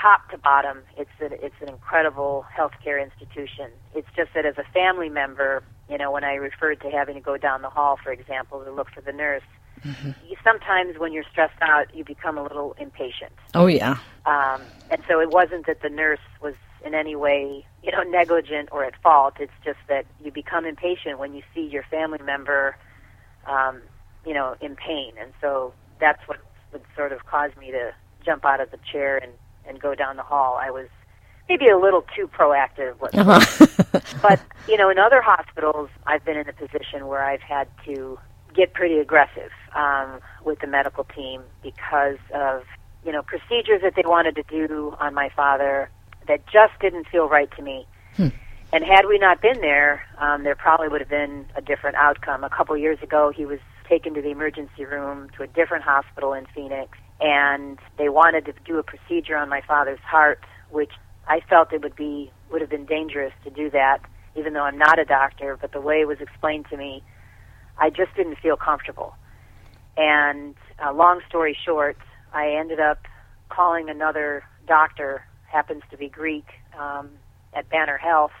top 0.00 0.28
to 0.30 0.38
bottom, 0.38 0.82
it's 0.96 1.10
a, 1.20 1.44
it's 1.44 1.54
an 1.60 1.68
incredible 1.68 2.44
healthcare 2.56 3.02
institution. 3.02 3.70
It's 3.94 4.08
just 4.16 4.34
that 4.34 4.44
as 4.44 4.58
a 4.58 4.64
family 4.72 5.08
member, 5.08 5.62
you 5.88 5.98
know, 5.98 6.10
when 6.10 6.24
I 6.24 6.34
referred 6.34 6.80
to 6.80 6.90
having 6.90 7.14
to 7.14 7.20
go 7.20 7.36
down 7.36 7.62
the 7.62 7.70
hall, 7.70 7.98
for 8.02 8.12
example, 8.12 8.64
to 8.64 8.72
look 8.72 8.90
for 8.90 9.00
the 9.00 9.12
nurse, 9.12 9.42
mm-hmm. 9.84 10.10
you, 10.28 10.36
sometimes 10.44 10.98
when 10.98 11.12
you're 11.12 11.24
stressed 11.30 11.60
out, 11.60 11.94
you 11.94 12.04
become 12.04 12.38
a 12.38 12.42
little 12.42 12.74
impatient. 12.78 13.32
Oh 13.54 13.66
yeah. 13.66 13.98
Um, 14.26 14.60
and 14.90 15.02
so 15.08 15.20
it 15.20 15.30
wasn't 15.30 15.66
that 15.66 15.82
the 15.82 15.88
nurse 15.88 16.20
was 16.40 16.54
in 16.84 16.94
any 16.94 17.16
way, 17.16 17.64
you 17.82 17.92
know, 17.92 18.02
negligent 18.02 18.68
or 18.72 18.84
at 18.84 19.00
fault. 19.02 19.34
It's 19.40 19.52
just 19.64 19.78
that 19.88 20.06
you 20.22 20.30
become 20.30 20.64
impatient 20.64 21.18
when 21.18 21.34
you 21.34 21.42
see 21.54 21.62
your 21.62 21.84
family 21.84 22.18
member, 22.24 22.76
um, 23.46 23.82
you 24.26 24.34
know, 24.34 24.56
in 24.60 24.76
pain, 24.76 25.14
and 25.20 25.32
so 25.40 25.72
that's 26.00 26.20
what 26.26 26.38
would 26.72 26.82
sort 26.96 27.12
of 27.12 27.26
cause 27.26 27.50
me 27.58 27.70
to 27.70 27.92
jump 28.24 28.44
out 28.44 28.60
of 28.60 28.70
the 28.70 28.78
chair 28.90 29.18
and 29.18 29.32
and 29.66 29.80
go 29.80 29.94
down 29.94 30.16
the 30.16 30.22
hall. 30.22 30.58
I 30.60 30.70
was 30.70 30.88
maybe 31.48 31.68
a 31.68 31.78
little 31.78 32.04
too 32.16 32.28
proactive, 32.28 32.96
uh-huh. 33.00 34.00
but 34.22 34.40
you 34.68 34.76
know, 34.76 34.90
in 34.90 34.98
other 34.98 35.22
hospitals, 35.22 35.90
I've 36.06 36.24
been 36.24 36.36
in 36.36 36.48
a 36.48 36.52
position 36.52 37.06
where 37.06 37.24
I've 37.24 37.42
had 37.42 37.68
to 37.84 38.18
get 38.54 38.74
pretty 38.74 38.98
aggressive 38.98 39.50
um, 39.74 40.20
with 40.44 40.60
the 40.60 40.66
medical 40.66 41.04
team 41.04 41.42
because 41.62 42.18
of 42.34 42.62
you 43.04 43.12
know 43.12 43.22
procedures 43.22 43.82
that 43.82 43.94
they 43.96 44.04
wanted 44.04 44.36
to 44.36 44.42
do 44.44 44.94
on 45.00 45.14
my 45.14 45.28
father 45.34 45.90
that 46.28 46.44
just 46.46 46.72
didn't 46.80 47.08
feel 47.08 47.28
right 47.28 47.50
to 47.56 47.62
me. 47.62 47.86
Hmm. 48.16 48.28
And 48.72 48.84
had 48.84 49.06
we 49.06 49.18
not 49.18 49.42
been 49.42 49.60
there, 49.60 50.02
um, 50.18 50.44
there 50.44 50.54
probably 50.54 50.88
would 50.88 51.00
have 51.00 51.10
been 51.10 51.44
a 51.54 51.60
different 51.60 51.96
outcome. 51.96 52.42
A 52.42 52.48
couple 52.48 52.74
years 52.76 52.98
ago, 53.02 53.30
he 53.34 53.44
was 53.44 53.58
taken 53.86 54.14
to 54.14 54.22
the 54.22 54.30
emergency 54.30 54.86
room 54.86 55.28
to 55.36 55.42
a 55.42 55.46
different 55.46 55.84
hospital 55.84 56.32
in 56.32 56.46
Phoenix, 56.54 56.96
and 57.20 57.78
they 57.98 58.08
wanted 58.08 58.46
to 58.46 58.54
do 58.64 58.78
a 58.78 58.82
procedure 58.82 59.36
on 59.36 59.50
my 59.50 59.60
father's 59.60 60.00
heart, 60.00 60.40
which 60.70 60.92
I 61.28 61.40
felt 61.40 61.72
it 61.72 61.82
would 61.82 61.96
be 61.96 62.30
would 62.50 62.60
have 62.60 62.70
been 62.70 62.86
dangerous 62.86 63.32
to 63.44 63.50
do 63.50 63.70
that, 63.70 63.98
even 64.36 64.52
though 64.54 64.62
I'm 64.62 64.78
not 64.78 64.98
a 64.98 65.04
doctor. 65.04 65.58
But 65.60 65.72
the 65.72 65.80
way 65.80 66.00
it 66.00 66.08
was 66.08 66.20
explained 66.20 66.66
to 66.70 66.76
me, 66.76 67.02
I 67.78 67.90
just 67.90 68.14
didn't 68.16 68.36
feel 68.38 68.56
comfortable. 68.56 69.14
And 69.96 70.54
uh, 70.84 70.92
long 70.92 71.20
story 71.28 71.56
short, 71.64 71.98
I 72.32 72.50
ended 72.50 72.80
up 72.80 73.06
calling 73.48 73.88
another 73.90 74.44
doctor 74.66 75.24
happens 75.46 75.82
to 75.90 75.96
be 75.96 76.08
Greek 76.08 76.46
um, 76.78 77.10
at 77.52 77.68
Banner 77.68 77.98
Health, 77.98 78.32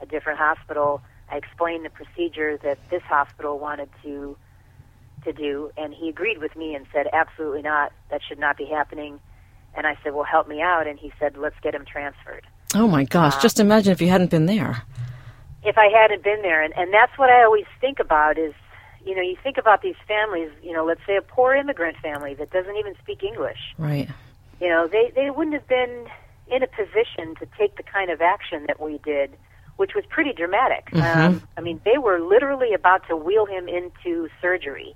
a 0.00 0.06
different 0.06 0.38
hospital. 0.38 1.02
I 1.30 1.36
explained 1.36 1.84
the 1.84 1.90
procedure 1.90 2.56
that 2.58 2.78
this 2.90 3.02
hospital 3.02 3.58
wanted 3.58 3.88
to 4.02 4.36
to 5.24 5.32
do, 5.32 5.70
and 5.76 5.94
he 5.94 6.08
agreed 6.08 6.38
with 6.38 6.56
me 6.56 6.74
and 6.74 6.86
said, 6.92 7.06
"Absolutely 7.12 7.62
not. 7.62 7.92
That 8.10 8.20
should 8.26 8.38
not 8.38 8.56
be 8.56 8.66
happening." 8.66 9.20
And 9.74 9.86
I 9.86 9.96
said, 10.02 10.14
"Well, 10.14 10.24
help 10.24 10.48
me 10.48 10.60
out." 10.60 10.86
And 10.86 10.98
he 10.98 11.12
said, 11.18 11.36
"Let's 11.36 11.58
get 11.62 11.74
him 11.74 11.84
transferred." 11.84 12.46
Oh 12.74 12.88
my 12.88 13.04
gosh! 13.04 13.34
Um, 13.34 13.40
just 13.40 13.60
imagine 13.60 13.92
if 13.92 14.00
you 14.00 14.08
hadn't 14.08 14.30
been 14.30 14.46
there. 14.46 14.82
If 15.64 15.78
I 15.78 15.88
hadn't 15.88 16.22
been 16.22 16.42
there, 16.42 16.62
and 16.62 16.76
and 16.76 16.92
that's 16.92 17.16
what 17.18 17.30
I 17.30 17.44
always 17.44 17.66
think 17.80 18.00
about 18.00 18.36
is, 18.38 18.54
you 19.04 19.14
know, 19.14 19.22
you 19.22 19.36
think 19.42 19.58
about 19.58 19.82
these 19.82 19.96
families. 20.06 20.50
You 20.62 20.72
know, 20.72 20.84
let's 20.84 21.00
say 21.06 21.16
a 21.16 21.22
poor 21.22 21.54
immigrant 21.54 21.96
family 21.98 22.34
that 22.34 22.50
doesn't 22.50 22.76
even 22.76 22.94
speak 23.02 23.22
English. 23.22 23.74
Right. 23.78 24.08
You 24.60 24.68
know, 24.68 24.86
they 24.86 25.12
they 25.14 25.30
wouldn't 25.30 25.54
have 25.54 25.68
been 25.68 26.06
in 26.50 26.62
a 26.62 26.66
position 26.66 27.34
to 27.36 27.46
take 27.58 27.76
the 27.76 27.82
kind 27.82 28.10
of 28.10 28.20
action 28.20 28.66
that 28.66 28.80
we 28.80 28.98
did, 28.98 29.32
which 29.76 29.94
was 29.94 30.04
pretty 30.08 30.32
dramatic. 30.32 30.86
Mm-hmm. 30.90 31.20
Um, 31.20 31.42
I 31.56 31.60
mean, 31.60 31.80
they 31.84 31.98
were 31.98 32.20
literally 32.20 32.72
about 32.74 33.06
to 33.08 33.16
wheel 33.16 33.46
him 33.46 33.68
into 33.68 34.28
surgery, 34.40 34.94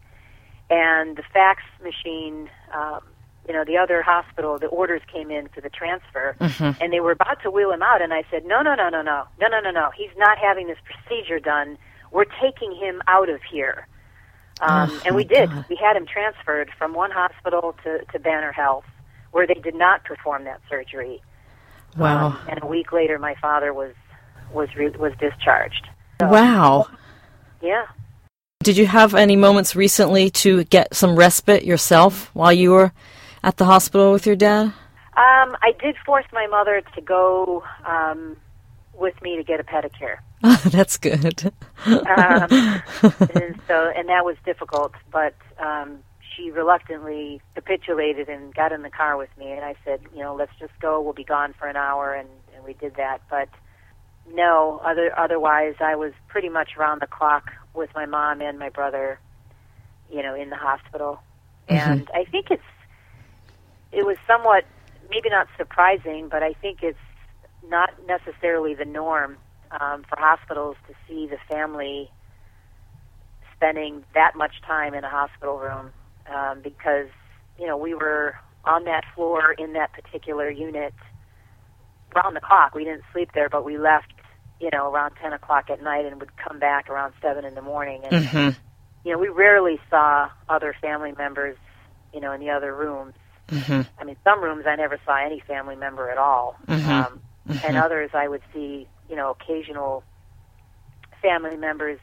and 0.70 1.16
the 1.16 1.24
fax 1.32 1.62
machine. 1.82 2.48
Um, 2.72 3.00
you 3.48 3.54
know, 3.54 3.64
the 3.64 3.76
other 3.76 4.02
hospital, 4.02 4.58
the 4.58 4.66
orders 4.66 5.02
came 5.06 5.30
in 5.30 5.46
for 5.46 5.60
the 5.60 5.68
transfer, 5.70 6.34
mm-hmm. 6.40 6.82
and 6.82 6.92
they 6.92 6.98
were 6.98 7.12
about 7.12 7.40
to 7.44 7.50
wheel 7.52 7.70
him 7.70 7.80
out. 7.80 8.02
And 8.02 8.12
I 8.12 8.24
said, 8.28 8.44
no, 8.44 8.60
no, 8.60 8.74
no, 8.74 8.88
no, 8.88 9.02
no, 9.02 9.22
no, 9.40 9.46
no, 9.46 9.60
no, 9.60 9.70
no. 9.70 9.90
He's 9.96 10.10
not 10.16 10.36
having 10.36 10.66
this 10.66 10.78
procedure 10.84 11.38
done 11.38 11.78
we're 12.10 12.24
taking 12.40 12.74
him 12.74 13.02
out 13.06 13.28
of 13.28 13.40
here. 13.42 13.86
Um, 14.60 14.90
Oh, 14.90 15.02
and 15.04 15.16
we 15.16 15.24
did. 15.24 15.50
God. 15.50 15.64
We 15.68 15.76
had 15.76 15.96
him 15.96 16.06
transferred 16.06 16.70
from 16.78 16.94
one 16.94 17.10
hospital 17.10 17.74
to, 17.84 18.04
to 18.12 18.18
Banner 18.18 18.52
Health, 18.52 18.84
where 19.32 19.46
they 19.46 19.54
did 19.54 19.74
not 19.74 20.04
perform 20.04 20.44
that 20.44 20.60
surgery. 20.68 21.20
Wow. 21.96 22.28
Um, 22.28 22.38
and 22.48 22.62
a 22.62 22.66
week 22.66 22.92
later, 22.92 23.18
my 23.18 23.34
father 23.40 23.72
was 23.72 23.94
was 24.52 24.68
re- 24.76 24.90
was 24.90 25.12
discharged. 25.18 25.88
So, 26.20 26.28
wow. 26.28 26.88
Yeah. 27.60 27.86
Did 28.62 28.76
you 28.76 28.86
have 28.86 29.14
any 29.14 29.36
moments 29.36 29.76
recently 29.76 30.30
to 30.30 30.64
get 30.64 30.94
some 30.94 31.16
respite 31.16 31.64
yourself 31.64 32.30
while 32.34 32.52
you 32.52 32.72
were 32.72 32.92
at 33.42 33.56
the 33.56 33.64
hospital 33.64 34.12
with 34.12 34.26
your 34.26 34.36
dad? 34.36 34.66
Um, 34.66 35.56
I 35.62 35.72
did 35.80 35.96
force 36.04 36.26
my 36.32 36.46
mother 36.46 36.82
to 36.94 37.00
go 37.00 37.62
um, 37.86 38.36
with 38.94 39.20
me 39.22 39.36
to 39.36 39.44
get 39.44 39.60
a 39.60 39.64
pedicure. 39.64 40.16
That's 40.70 40.96
good. 40.96 41.52
um, 41.86 42.02
and 43.34 43.60
so 43.66 43.92
and 43.96 44.08
that 44.08 44.24
was 44.24 44.36
difficult 44.44 44.92
but 45.10 45.34
um 45.58 45.98
she 46.36 46.50
reluctantly 46.50 47.40
capitulated 47.54 48.28
and 48.28 48.54
got 48.54 48.72
in 48.72 48.82
the 48.82 48.90
car 48.90 49.16
with 49.16 49.30
me 49.38 49.50
and 49.52 49.64
I 49.64 49.74
said 49.84 50.00
you 50.14 50.22
know 50.22 50.34
let's 50.34 50.52
just 50.58 50.72
go. 50.80 51.00
We'll 51.00 51.14
be 51.14 51.24
gone 51.24 51.54
for 51.58 51.66
an 51.66 51.76
hour 51.76 52.14
and 52.14 52.28
and 52.54 52.64
we 52.64 52.74
did 52.74 52.96
that. 52.96 53.22
But 53.30 53.48
no 54.32 54.80
other 54.84 55.18
otherwise 55.18 55.74
I 55.80 55.96
was 55.96 56.12
pretty 56.28 56.48
much 56.48 56.76
round 56.76 57.00
the 57.00 57.06
clock 57.06 57.50
with 57.74 57.90
my 57.94 58.06
mom 58.06 58.40
and 58.40 58.58
my 58.58 58.68
brother 58.68 59.18
you 60.10 60.22
know 60.22 60.34
in 60.34 60.50
the 60.50 60.56
hospital. 60.56 61.20
And 61.68 62.08
I 62.14 62.24
think 62.24 62.50
it's 62.50 62.62
it 63.92 64.04
was 64.06 64.16
somewhat 64.26 64.64
maybe 65.10 65.30
not 65.30 65.48
surprising 65.56 66.28
but 66.28 66.42
I 66.42 66.52
think 66.52 66.82
it's 66.82 66.98
not 67.68 67.90
necessarily 68.06 68.74
the 68.74 68.84
norm 68.84 69.38
um, 69.72 70.04
for 70.08 70.16
hospitals 70.18 70.76
to 70.88 70.94
see 71.08 71.26
the 71.28 71.38
family 71.48 72.10
spending 73.54 74.04
that 74.14 74.32
much 74.36 74.54
time 74.66 74.94
in 74.94 75.04
a 75.04 75.10
hospital 75.10 75.58
room 75.58 75.92
um, 76.32 76.60
because 76.62 77.08
you 77.58 77.66
know 77.66 77.76
we 77.76 77.94
were 77.94 78.34
on 78.64 78.84
that 78.84 79.02
floor 79.14 79.52
in 79.58 79.72
that 79.74 79.90
particular 79.92 80.50
unit 80.50 80.94
round 82.14 82.36
the 82.36 82.40
clock. 82.40 82.74
We 82.74 82.84
didn't 82.84 83.04
sleep 83.12 83.30
there, 83.34 83.48
but 83.48 83.64
we 83.64 83.78
left 83.78 84.12
you 84.60 84.70
know 84.72 84.90
around 84.92 85.12
ten 85.22 85.32
o'clock 85.32 85.66
at 85.70 85.82
night 85.82 86.04
and 86.06 86.20
would 86.20 86.36
come 86.36 86.58
back 86.58 86.88
around 86.90 87.14
seven 87.22 87.44
in 87.44 87.54
the 87.54 87.62
morning. 87.62 88.02
And 88.04 88.26
hmm 88.28 88.48
you 89.04 89.12
know 89.12 89.18
we 89.18 89.28
rarely 89.28 89.78
saw 89.90 90.28
other 90.48 90.74
family 90.80 91.12
members 91.16 91.56
you 92.12 92.20
know 92.20 92.32
in 92.32 92.40
the 92.40 92.50
other 92.50 92.74
rooms. 92.74 93.14
hmm 93.50 93.82
I 93.98 94.04
mean, 94.04 94.16
some 94.24 94.42
rooms 94.44 94.64
I 94.68 94.76
never 94.76 94.98
saw 95.06 95.16
any 95.24 95.40
family 95.46 95.76
member 95.76 96.10
at 96.10 96.18
all, 96.18 96.56
Mhm. 96.68 96.88
um, 96.90 97.20
and 97.62 97.76
others 97.76 98.10
I 98.14 98.28
would 98.28 98.42
see, 98.52 98.88
you 99.08 99.16
know, 99.16 99.30
occasional 99.30 100.02
family 101.22 101.56
members 101.56 101.98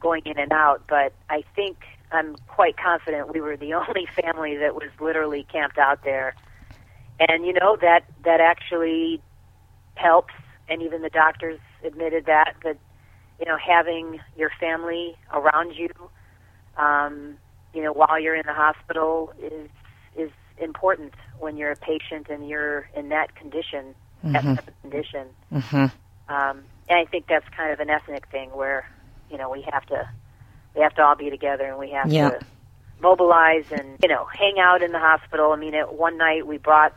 going 0.00 0.22
in 0.24 0.38
and 0.38 0.52
out. 0.52 0.82
But 0.88 1.12
I 1.28 1.42
think 1.54 1.78
I'm 2.12 2.36
quite 2.48 2.76
confident 2.76 3.32
we 3.32 3.40
were 3.40 3.56
the 3.56 3.74
only 3.88 4.06
family 4.06 4.56
that 4.56 4.74
was 4.74 4.90
literally 5.00 5.46
camped 5.50 5.78
out 5.78 6.04
there, 6.04 6.34
and 7.18 7.44
you 7.44 7.52
know 7.52 7.76
that 7.80 8.04
that 8.24 8.40
actually 8.40 9.20
helps. 9.94 10.34
And 10.68 10.82
even 10.82 11.02
the 11.02 11.10
doctors 11.10 11.60
admitted 11.84 12.26
that 12.26 12.54
that 12.64 12.76
you 13.38 13.46
know 13.46 13.56
having 13.56 14.20
your 14.36 14.50
family 14.58 15.16
around 15.32 15.74
you, 15.76 15.88
um, 16.76 17.36
you 17.72 17.82
know, 17.82 17.92
while 17.92 18.18
you're 18.20 18.34
in 18.34 18.46
the 18.46 18.54
hospital 18.54 19.32
is 19.40 19.68
is 20.16 20.30
important 20.58 21.12
when 21.38 21.56
you're 21.56 21.72
a 21.72 21.76
patient 21.76 22.28
and 22.30 22.48
you're 22.48 22.88
in 22.96 23.10
that 23.10 23.34
condition, 23.36 23.94
that 24.24 24.42
type 24.42 24.68
of 24.68 24.82
condition. 24.82 25.26
hmm 25.52 25.86
Um, 26.28 26.62
and 26.88 26.98
I 26.98 27.04
think 27.04 27.26
that's 27.28 27.46
kind 27.56 27.72
of 27.72 27.80
an 27.80 27.90
ethnic 27.90 28.26
thing 28.30 28.50
where, 28.50 28.84
you 29.30 29.38
know, 29.38 29.50
we 29.50 29.64
have 29.72 29.84
to 29.86 30.08
we 30.74 30.82
have 30.82 30.94
to 30.96 31.02
all 31.02 31.16
be 31.16 31.30
together 31.30 31.64
and 31.64 31.78
we 31.78 31.90
have 31.90 32.10
Yeah. 32.10 32.30
to 32.30 32.40
mobilize 33.00 33.64
and 33.70 33.98
you 34.02 34.08
know 34.08 34.26
hang 34.32 34.56
out 34.60 34.82
in 34.82 34.92
the 34.92 34.98
hospital. 34.98 35.52
I 35.52 35.56
mean, 35.56 35.74
at 35.74 35.94
one 35.94 36.16
night 36.18 36.46
we 36.46 36.58
brought 36.58 36.92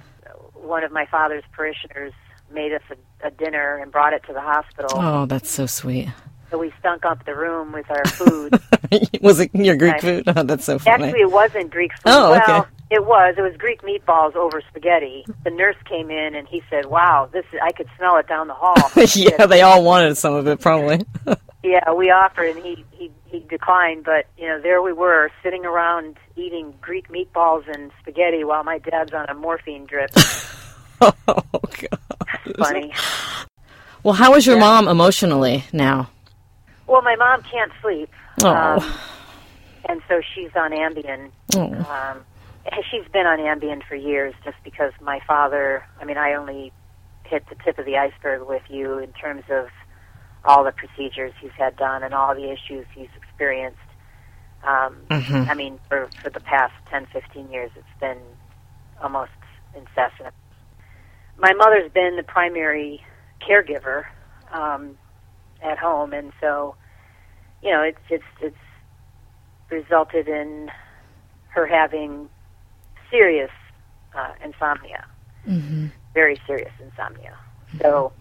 one 0.54 0.84
of 0.84 0.92
my 0.92 1.06
father's 1.06 1.44
parishioners 1.56 2.14
made 2.52 2.74
us 2.74 2.82
a, 2.92 3.28
a 3.28 3.32
dinner 3.32 3.78
and 3.78 3.92
brought 3.92 4.14
it 4.14 4.24
to 4.28 4.34
the 4.34 4.42
hospital. 4.42 4.92
Oh, 4.94 5.26
that's 5.26 5.50
so 5.50 5.66
sweet. 5.66 6.10
So 6.52 6.58
we 6.58 6.72
stunk 6.80 7.06
up 7.06 7.26
the 7.26 7.36
room 7.36 7.72
with 7.74 7.86
our 7.92 8.04
food. 8.06 8.60
Was 9.22 9.40
it 9.40 9.54
your 9.54 9.76
Greek 9.76 9.94
Right. 9.94 10.02
food? 10.02 10.24
Oh, 10.36 10.42
that's 10.44 10.66
so 10.66 10.80
funny. 10.80 11.04
Actually, 11.06 11.22
it 11.22 11.32
wasn't 11.32 11.70
Greek 11.70 11.92
food. 11.94 12.10
Oh, 12.12 12.34
okay. 12.38 12.54
Well, 12.54 12.68
it 12.92 13.06
was. 13.06 13.36
It 13.38 13.42
was 13.42 13.56
Greek 13.58 13.82
meatballs 13.82 14.36
over 14.36 14.62
spaghetti. 14.70 15.26
The 15.44 15.52
nurse 15.52 15.76
came 15.86 16.10
in 16.10 16.36
and 16.36 16.48
he 16.48 16.62
said, 16.70 16.86
"Wow, 16.88 17.30
this 17.32 17.46
is, 17.54 17.60
I 17.64 17.72
could 17.72 17.88
smell 17.98 18.18
it 18.18 18.28
down 18.28 18.48
the 18.48 18.54
hall." 18.56 18.76
yeah, 19.16 19.46
they 19.46 19.62
all 19.62 19.84
wanted 19.84 20.18
some 20.18 20.34
of 20.34 20.48
it, 20.48 20.60
probably. 20.60 21.06
Yeah, 21.62 21.92
we 21.92 22.10
offered 22.10 22.56
and 22.56 22.66
he 22.66 22.86
he 22.92 23.12
he 23.26 23.40
declined, 23.50 24.06
but 24.06 24.28
you 24.38 24.48
know, 24.48 24.62
there 24.62 24.82
we 24.82 24.94
were 24.94 25.30
sitting 25.44 25.66
around 25.66 26.16
eating 26.38 26.74
Greek 26.80 27.10
meatballs 27.10 27.68
and 27.68 27.92
spaghetti 28.00 28.46
while 28.46 28.64
my 28.64 28.78
dad's 28.78 29.12
on 29.12 29.28
a 29.28 29.34
morphine 29.34 29.86
drip. 29.86 30.10
oh, 31.02 31.12
God. 31.28 32.00
Funny. 32.58 32.94
Well, 34.04 34.14
how 34.14 34.36
is 34.36 34.46
your 34.48 34.56
Yeah. 34.56 34.62
mom 34.62 34.88
emotionally 34.88 35.66
now? 35.74 36.10
Well, 36.88 37.02
my 37.02 37.18
mom 37.18 37.42
can't 37.44 37.74
sleep. 37.82 38.10
Oh. 38.42 38.48
Um, 38.80 38.94
and 39.90 40.02
so 40.08 40.22
she's 40.34 40.52
on 40.56 40.72
Ambien. 40.72 41.30
Oh. 41.58 41.74
Um, 41.74 42.22
she's 42.92 43.08
been 43.12 43.26
on 43.28 43.40
Ambien 43.40 43.82
for 43.88 43.96
years 43.96 44.34
just 44.44 44.58
because 44.64 44.92
my 45.02 45.20
father, 45.28 45.84
I 46.02 46.06
mean, 46.06 46.18
I 46.18 46.34
only 46.34 46.74
hit 47.26 47.46
the 47.50 47.56
tip 47.64 47.78
of 47.80 47.86
the 47.86 47.98
iceberg 47.98 48.48
with 48.48 48.64
you 48.70 49.00
in 49.00 49.12
terms 49.14 49.44
of 49.50 49.68
all 50.46 50.64
the 50.64 50.72
procedures 50.72 51.34
he's 51.42 51.52
had 51.58 51.76
done 51.76 52.04
and 52.04 52.14
all 52.14 52.34
the 52.36 52.52
issues 52.52 52.86
he's 52.94 53.10
experienced. 53.16 53.78
Um, 54.66 55.08
Mhm. 55.10 55.48
I 55.50 55.56
mean, 55.56 55.80
for, 55.88 56.12
for 56.22 56.30
the 56.30 56.40
past 56.40 56.74
10, 56.92 57.06
15 57.08 57.50
years, 57.52 57.72
it's 57.76 57.88
been 58.00 58.22
almost 59.02 59.32
incessant. 59.74 60.34
My 61.38 61.54
mother's 61.54 61.92
been 61.92 62.16
the 62.18 62.24
primary 62.24 63.02
caregiver 63.42 64.04
um, 64.52 64.98
at 65.64 65.78
home, 65.78 66.14
and 66.14 66.34
so, 66.42 66.76
you 67.62 67.72
know, 67.72 67.82
it's, 67.84 68.02
it's, 68.10 68.24
it's 68.42 68.58
resulted 69.72 70.28
in 70.28 70.70
her 71.54 71.66
having 71.68 72.30
serious 73.12 73.52
uh, 74.18 74.34
insomnia, 74.44 75.06
hmm 75.46 75.88
very 76.14 76.40
serious 76.48 76.72
insomnia. 76.84 77.34
So 77.82 78.12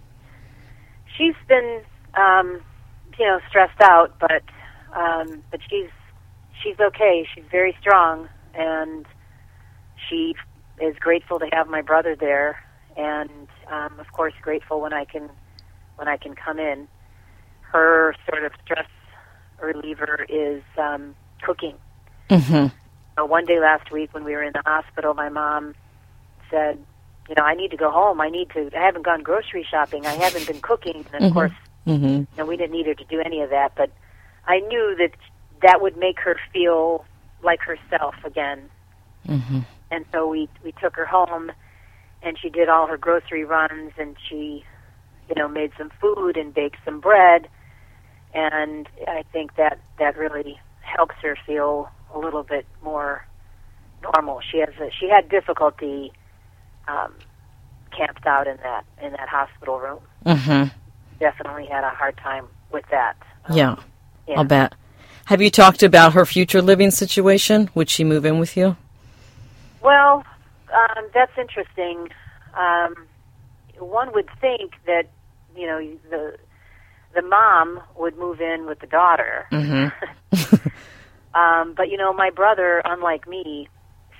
she's 1.16 1.35
been, 1.48 1.81
um, 2.14 2.61
you 3.18 3.24
know, 3.27 3.40
stressed 3.48 3.81
out, 3.81 4.14
but 4.20 4.42
um, 4.96 5.42
but 5.51 5.61
she's 5.68 5.90
she's 6.62 6.79
okay. 6.81 7.27
She's 7.35 7.44
very 7.51 7.74
strong, 7.81 8.29
and 8.55 9.07
she 10.09 10.35
is 10.81 10.96
grateful 11.01 11.38
to 11.38 11.46
have 11.53 11.68
my 11.68 11.83
brother 11.83 12.14
there, 12.18 12.59
and 12.96 13.48
um, 13.70 13.98
of 13.98 14.12
course 14.12 14.35
grateful 14.42 14.81
when 14.81 14.92
I 14.92 15.05
can 15.05 15.29
when 15.96 16.09
I 16.09 16.16
can 16.16 16.35
come 16.35 16.59
in. 16.59 16.88
Her 17.62 18.14
sort 18.29 18.44
of 18.44 18.53
stress 18.64 18.88
reliever 19.61 20.24
is 20.29 20.62
um, 20.79 21.14
cooking. 21.42 21.74
hmm 22.31 22.66
Uh, 23.18 23.24
one 23.24 23.44
day 23.46 23.59
last 23.61 23.90
week 23.90 24.12
when 24.14 24.24
we 24.24 24.33
were 24.33 24.42
in 24.42 24.52
the 24.52 24.62
hospital, 24.64 25.14
my 25.14 25.28
mom 25.28 25.74
said, 26.50 26.78
"You 27.28 27.35
know, 27.37 27.42
I 27.42 27.54
need 27.54 27.70
to 27.70 27.76
go 27.76 27.90
home. 27.90 28.20
I 28.20 28.28
need 28.28 28.50
to. 28.50 28.70
I 28.76 28.85
haven't 28.85 29.02
gone 29.02 29.22
grocery 29.22 29.66
shopping. 29.68 30.07
I 30.07 30.14
haven't 30.14 30.46
been 30.46 30.61
cooking." 30.61 31.04
And 31.12 31.24
of 31.24 31.31
Mhm. 31.31 31.35
course, 31.35 31.52
hmm 31.85 32.04
you 32.18 32.26
know, 32.37 32.46
we 32.46 32.57
didn't 32.57 32.72
need 32.72 32.87
her 32.87 32.94
to 32.94 33.04
do 33.04 33.20
any 33.20 33.42
of 33.42 33.50
that. 33.50 33.74
But 33.74 33.90
I 34.46 34.61
knew 34.61 34.94
that 34.96 35.12
that 35.62 35.81
would 35.81 35.96
make 35.96 36.20
her 36.20 36.37
feel 36.52 37.04
like 37.42 37.61
herself 37.62 38.14
again. 38.24 38.70
hmm 39.26 39.61
And 39.90 40.04
so 40.12 40.28
we 40.28 40.48
we 40.62 40.72
took 40.72 40.94
her 40.96 41.07
home, 41.07 41.50
and 42.22 42.38
she 42.38 42.50
did 42.50 42.68
all 42.68 42.87
her 42.87 42.98
grocery 42.98 43.44
runs, 43.44 43.92
and 43.98 44.16
she, 44.28 44.64
you 45.28 45.35
know, 45.35 45.48
made 45.48 45.72
some 45.76 45.90
food 45.90 46.37
and 46.37 46.54
baked 46.54 46.78
some 46.85 47.00
bread, 47.00 47.48
and 48.35 48.88
I 49.09 49.22
think 49.33 49.57
that 49.57 49.78
that 49.98 50.16
really 50.16 50.61
helps 50.83 51.16
her 51.16 51.37
feel 51.46 51.90
a 52.14 52.18
little 52.18 52.42
bit 52.42 52.66
more 52.83 53.27
normal. 54.03 54.40
She 54.51 54.59
has 54.59 54.71
a, 54.81 54.90
she 54.99 55.09
had 55.09 55.29
difficulty 55.29 56.12
um, 56.87 57.14
camped 57.97 58.27
out 58.27 58.47
in 58.47 58.57
that 58.62 58.85
in 59.03 59.12
that 59.12 59.29
hospital 59.29 59.79
room. 59.79 60.01
hmm 60.27 60.64
Definitely 61.21 61.66
had 61.66 61.83
a 61.85 61.90
hard 61.90 62.16
time 62.18 62.47
with 62.73 62.85
that. 62.90 63.16
Um, 63.47 63.57
Yeah, 63.57 63.77
yeah. 64.29 64.38
I'll 64.38 64.44
bet. 64.44 64.75
Have 65.27 65.42
you 65.42 65.51
talked 65.51 65.83
about 65.83 66.12
her 66.14 66.25
future 66.25 66.62
living 66.62 66.90
situation? 66.90 67.68
Would 67.75 67.90
she 67.90 68.05
move 68.05 68.25
in 68.25 68.38
with 68.38 68.57
you? 68.57 68.77
Well, 69.83 70.25
um, 70.73 71.09
that's 71.12 71.37
interesting. 71.37 72.09
Um, 72.57 72.94
one 73.79 74.12
would 74.14 74.29
think 74.40 74.73
that 74.87 75.05
you 75.57 75.66
know 75.66 75.81
the 76.11 76.37
the 77.14 77.23
mom 77.23 77.81
would 77.99 78.16
move 78.16 78.40
in 78.40 78.66
with 78.66 78.81
the 78.81 78.87
daughter, 78.87 79.47
hmm 79.51 79.88
um, 81.35 81.75
but 81.77 81.91
you 81.91 81.97
know 81.97 82.12
my 82.12 82.31
brother, 82.31 82.83
unlike 82.85 83.27
me, 83.29 83.69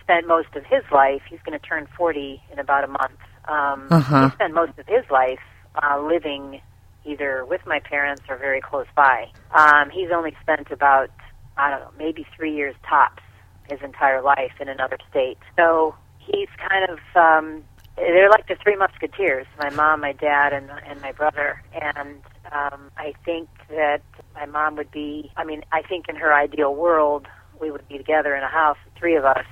spent 0.03 0.27
most 0.27 0.49
of 0.57 0.65
his 0.65 0.83
life. 0.93 1.23
He's 1.29 1.41
going 1.45 1.59
to 1.59 1.65
turn 1.67 1.87
forty 1.97 2.41
in 2.53 2.59
about 2.59 2.85
a 2.85 2.89
month. 2.89 3.21
Um, 3.49 3.89
Uh-huh. 3.91 4.29
He 4.29 4.35
spent 4.35 4.55
most 4.55 4.79
of 4.79 4.87
his 4.87 5.05
life 5.11 5.41
uh, 5.83 6.01
living, 6.01 6.61
either 7.05 7.45
with 7.45 7.61
my 7.67 7.81
parents 7.81 8.23
or 8.29 8.37
very 8.37 8.61
close 8.61 8.87
by. 8.95 9.27
Um, 9.55 9.91
he's 9.91 10.11
only 10.11 10.35
spent 10.43 10.71
about 10.71 11.11
I 11.57 11.71
don't 11.71 11.81
know, 11.81 11.93
maybe 11.99 12.27
three 12.37 12.55
years 12.55 12.75
tops 12.89 13.23
his 13.69 13.81
entire 13.83 14.23
life 14.23 14.53
in 14.61 14.69
another 14.69 14.97
state. 15.11 15.39
So 15.57 15.95
he's 16.19 16.49
kind 16.69 16.89
of 16.91 16.99
um, 17.17 17.65
they're 17.97 18.31
like 18.31 18.47
the 18.47 18.57
three 18.63 18.77
musketeers: 18.77 19.47
my 19.59 19.71
mom, 19.71 20.01
my 20.01 20.13
dad, 20.13 20.53
and 20.53 20.71
and 20.87 21.01
my 21.01 21.13
brother. 21.13 21.63
And 21.73 22.21
um, 22.53 22.91
I 22.97 23.13
think 23.25 23.49
that 23.71 24.03
my 24.39 24.47
mom 24.47 24.77
would 24.77 24.91
be. 24.91 25.31
I 25.37 25.45
mean, 25.45 25.63
I 25.73 25.83
think 25.83 26.09
in 26.09 26.17
her 26.17 26.33
ideal 26.33 26.75
world, 26.75 27.27
we 27.61 27.71
would 27.71 27.87
be 27.89 27.99
together 27.99 28.35
in 28.35 28.43
a 28.43 28.49
house, 28.49 28.77
the 28.85 28.99
three 28.99 29.17
of 29.17 29.25
us. 29.25 29.45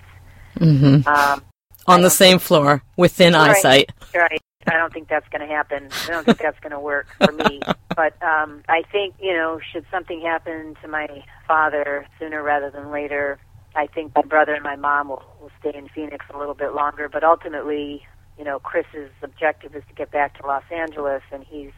Mm-hmm. 0.58 1.08
Um, 1.08 1.42
On 1.86 2.02
the 2.02 2.10
same 2.10 2.38
floor, 2.38 2.82
within 2.96 3.32
right, 3.32 3.50
eyesight. 3.50 3.90
Right. 4.14 4.40
I 4.68 4.72
don't 4.76 4.92
think 4.92 5.08
that's 5.08 5.28
going 5.28 5.46
to 5.46 5.54
happen. 5.54 5.88
I 6.04 6.10
don't 6.10 6.24
think 6.24 6.38
that's 6.38 6.58
going 6.60 6.72
to 6.72 6.80
work 6.80 7.06
for 7.20 7.32
me. 7.32 7.60
But 7.96 8.22
um, 8.22 8.60
I 8.68 8.82
think 8.92 9.14
you 9.18 9.32
know, 9.32 9.58
should 9.72 9.86
something 9.90 10.20
happen 10.20 10.76
to 10.82 10.88
my 10.88 11.24
father 11.48 12.06
sooner 12.18 12.42
rather 12.42 12.70
than 12.70 12.90
later, 12.90 13.38
I 13.74 13.86
think 13.86 14.14
my 14.14 14.20
brother 14.20 14.52
and 14.52 14.62
my 14.62 14.76
mom 14.76 15.08
will, 15.08 15.22
will 15.40 15.50
stay 15.60 15.72
in 15.74 15.88
Phoenix 15.88 16.26
a 16.28 16.36
little 16.36 16.52
bit 16.52 16.74
longer. 16.74 17.08
But 17.08 17.24
ultimately, 17.24 18.06
you 18.36 18.44
know, 18.44 18.58
Chris's 18.58 19.10
objective 19.22 19.74
is 19.74 19.82
to 19.88 19.94
get 19.94 20.10
back 20.10 20.38
to 20.38 20.46
Los 20.46 20.64
Angeles, 20.70 21.22
and 21.32 21.42
he's 21.42 21.72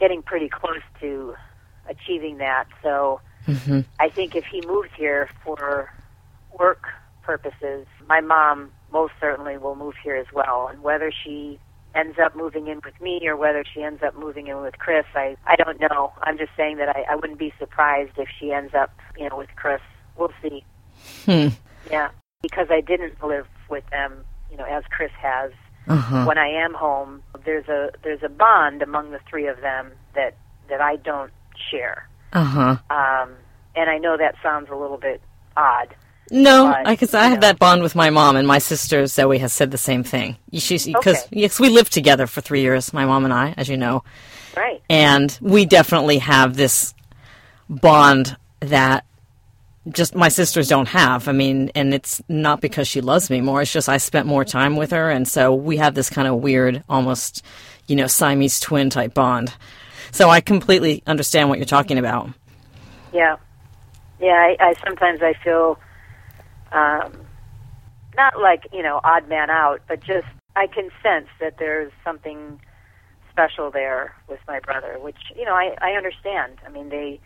getting 0.00 0.20
pretty 0.20 0.48
close 0.48 0.82
to 0.98 1.36
achieving 1.88 2.38
that. 2.38 2.66
So 2.82 3.20
mm-hmm. 3.46 3.80
I 3.98 4.08
think 4.08 4.34
if 4.34 4.44
he 4.44 4.62
moves 4.66 4.90
here 4.96 5.28
for 5.44 5.92
work 6.58 6.84
purposes, 7.22 7.86
my 8.08 8.20
mom 8.20 8.70
most 8.92 9.12
certainly 9.20 9.56
will 9.58 9.74
move 9.74 9.94
here 10.02 10.16
as 10.16 10.26
well. 10.32 10.68
And 10.68 10.82
whether 10.82 11.10
she 11.10 11.58
ends 11.94 12.18
up 12.18 12.34
moving 12.34 12.68
in 12.68 12.80
with 12.84 12.98
me 13.00 13.26
or 13.26 13.36
whether 13.36 13.64
she 13.64 13.82
ends 13.82 14.02
up 14.02 14.16
moving 14.16 14.46
in 14.46 14.60
with 14.60 14.78
Chris, 14.78 15.04
I, 15.14 15.36
I 15.46 15.56
don't 15.56 15.80
know. 15.80 16.12
I'm 16.22 16.38
just 16.38 16.52
saying 16.56 16.78
that 16.78 16.88
I, 16.88 17.04
I 17.10 17.16
wouldn't 17.16 17.38
be 17.38 17.52
surprised 17.58 18.12
if 18.16 18.28
she 18.38 18.52
ends 18.52 18.74
up, 18.74 18.90
you 19.16 19.28
know, 19.28 19.36
with 19.36 19.50
Chris. 19.56 19.80
We'll 20.16 20.32
see. 20.42 20.64
Hmm. 21.24 21.48
Yeah, 21.90 22.10
because 22.42 22.68
I 22.70 22.80
didn't 22.80 23.22
live 23.22 23.46
with 23.68 23.84
them, 23.90 24.24
you 24.50 24.56
know, 24.56 24.64
as 24.64 24.84
Chris 24.90 25.10
has. 25.20 25.52
Uh-huh. 25.88 26.24
When 26.24 26.38
I 26.38 26.48
am 26.48 26.74
home, 26.74 27.22
there's 27.44 27.66
a 27.68 27.90
there's 28.04 28.22
a 28.22 28.28
bond 28.28 28.82
among 28.82 29.10
the 29.10 29.18
three 29.28 29.48
of 29.48 29.60
them 29.60 29.90
that 30.14 30.36
that 30.68 30.80
I 30.80 30.96
don't 30.96 31.32
share. 31.70 32.08
Uh-huh. 32.32 32.76
Um, 32.90 33.34
and 33.74 33.90
I 33.90 33.98
know 33.98 34.16
that 34.16 34.34
sounds 34.42 34.70
a 34.70 34.76
little 34.76 34.98
bit 34.98 35.20
odd, 35.56 35.94
no, 36.30 36.74
because 36.86 37.12
I, 37.12 37.24
I 37.24 37.28
have 37.28 37.42
that 37.42 37.58
bond 37.58 37.82
with 37.82 37.94
my 37.94 38.08
mom, 38.08 38.36
and 38.36 38.48
my 38.48 38.58
sister 38.58 39.06
Zoe 39.06 39.38
has 39.38 39.52
said 39.52 39.70
the 39.70 39.78
same 39.78 40.02
thing. 40.02 40.36
She's 40.54 40.86
because 40.86 41.24
okay. 41.24 41.40
yes, 41.40 41.60
we 41.60 41.68
lived 41.68 41.92
together 41.92 42.26
for 42.26 42.40
three 42.40 42.62
years, 42.62 42.92
my 42.94 43.04
mom 43.04 43.24
and 43.24 43.34
I, 43.34 43.54
as 43.58 43.68
you 43.68 43.76
know. 43.76 44.02
Right. 44.56 44.82
And 44.88 45.36
we 45.42 45.66
definitely 45.66 46.18
have 46.18 46.56
this 46.56 46.94
bond 47.68 48.36
that 48.60 49.04
just 49.90 50.14
my 50.14 50.28
sisters 50.28 50.68
don't 50.68 50.88
have. 50.88 51.28
I 51.28 51.32
mean, 51.32 51.70
and 51.74 51.92
it's 51.92 52.22
not 52.28 52.62
because 52.62 52.88
she 52.88 53.00
loves 53.02 53.28
me 53.28 53.42
more. 53.42 53.60
It's 53.60 53.72
just 53.72 53.88
I 53.88 53.98
spent 53.98 54.26
more 54.26 54.44
time 54.44 54.76
with 54.76 54.92
her, 54.92 55.10
and 55.10 55.28
so 55.28 55.54
we 55.54 55.76
have 55.78 55.94
this 55.94 56.08
kind 56.08 56.28
of 56.28 56.36
weird, 56.36 56.82
almost, 56.88 57.44
you 57.88 57.96
know, 57.96 58.06
Siamese 58.06 58.58
twin 58.58 58.88
type 58.88 59.12
bond. 59.12 59.52
So 60.12 60.28
I 60.28 60.40
completely 60.40 61.02
understand 61.06 61.48
what 61.48 61.58
you're 61.58 61.64
talking 61.64 61.98
about. 61.98 62.28
Yeah, 63.12 63.36
yeah. 64.20 64.32
I, 64.32 64.56
I 64.60 64.74
sometimes 64.84 65.20
I 65.22 65.32
feel 65.42 65.78
um, 66.70 67.12
not 68.16 68.38
like 68.40 68.66
you 68.72 68.82
know 68.82 69.00
odd 69.02 69.28
man 69.28 69.48
out, 69.50 69.80
but 69.88 70.00
just 70.00 70.26
I 70.54 70.66
can 70.66 70.90
sense 71.02 71.28
that 71.40 71.56
there's 71.58 71.92
something 72.04 72.60
special 73.30 73.70
there 73.70 74.14
with 74.28 74.40
my 74.46 74.60
brother, 74.60 74.98
which 75.00 75.16
you 75.36 75.44
know 75.46 75.54
I 75.54 75.76
I 75.80 75.92
understand. 75.92 76.58
I 76.66 76.68
mean 76.68 76.90
they 76.90 77.18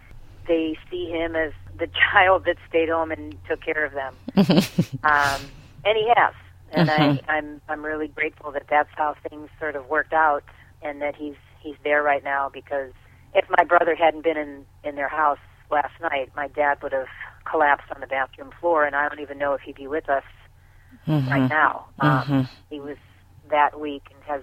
they 0.46 0.78
see 0.88 1.10
him 1.10 1.34
as 1.34 1.52
the 1.78 1.88
child 2.12 2.44
that 2.46 2.56
stayed 2.68 2.88
home 2.88 3.10
and 3.10 3.36
took 3.48 3.60
care 3.62 3.84
of 3.84 3.92
them, 3.92 4.14
um, 5.02 5.40
and 5.84 5.96
he 5.96 6.10
has. 6.14 6.34
And 6.72 6.88
uh-huh. 6.88 7.16
I, 7.28 7.32
I'm 7.32 7.60
I'm 7.68 7.84
really 7.84 8.08
grateful 8.08 8.52
that 8.52 8.66
that's 8.70 8.90
how 8.94 9.16
things 9.28 9.48
sort 9.58 9.74
of 9.74 9.88
worked 9.88 10.12
out, 10.12 10.44
and 10.82 11.02
that 11.02 11.16
he's 11.16 11.34
he's 11.66 11.76
there 11.84 12.02
right 12.02 12.22
now. 12.22 12.50
Because 12.52 12.92
if 13.34 13.44
my 13.56 13.64
brother 13.64 13.94
hadn't 13.94 14.24
been 14.24 14.36
in 14.36 14.64
in 14.84 14.94
their 14.94 15.08
house 15.08 15.38
last 15.70 15.92
night, 16.00 16.30
my 16.36 16.48
dad 16.48 16.82
would 16.82 16.92
have 16.92 17.08
collapsed 17.44 17.90
on 17.94 18.00
the 18.00 18.06
bathroom 18.06 18.50
floor, 18.60 18.84
and 18.84 18.94
I 18.94 19.08
don't 19.08 19.20
even 19.20 19.38
know 19.38 19.54
if 19.54 19.60
he'd 19.60 19.76
be 19.76 19.86
with 19.86 20.08
us 20.08 20.24
mm-hmm. 21.06 21.28
right 21.30 21.48
now. 21.48 21.86
Um, 22.00 22.10
mm-hmm. 22.10 22.40
He 22.70 22.80
was 22.80 22.96
that 23.50 23.78
weak 23.78 24.02
and 24.12 24.22
has 24.24 24.42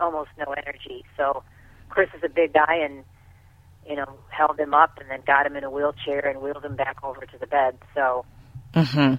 almost 0.00 0.30
no 0.38 0.52
energy. 0.52 1.04
So 1.16 1.42
Chris 1.88 2.08
is 2.16 2.22
a 2.24 2.28
big 2.28 2.52
guy, 2.52 2.76
and 2.82 3.04
you 3.88 3.96
know 3.96 4.18
held 4.28 4.58
him 4.58 4.74
up, 4.74 4.98
and 5.00 5.10
then 5.10 5.20
got 5.26 5.46
him 5.46 5.56
in 5.56 5.64
a 5.64 5.70
wheelchair 5.70 6.26
and 6.26 6.40
wheeled 6.40 6.64
him 6.64 6.76
back 6.76 7.02
over 7.02 7.26
to 7.26 7.38
the 7.38 7.46
bed. 7.46 7.78
So. 7.94 8.24
Mm-hmm. 8.74 9.14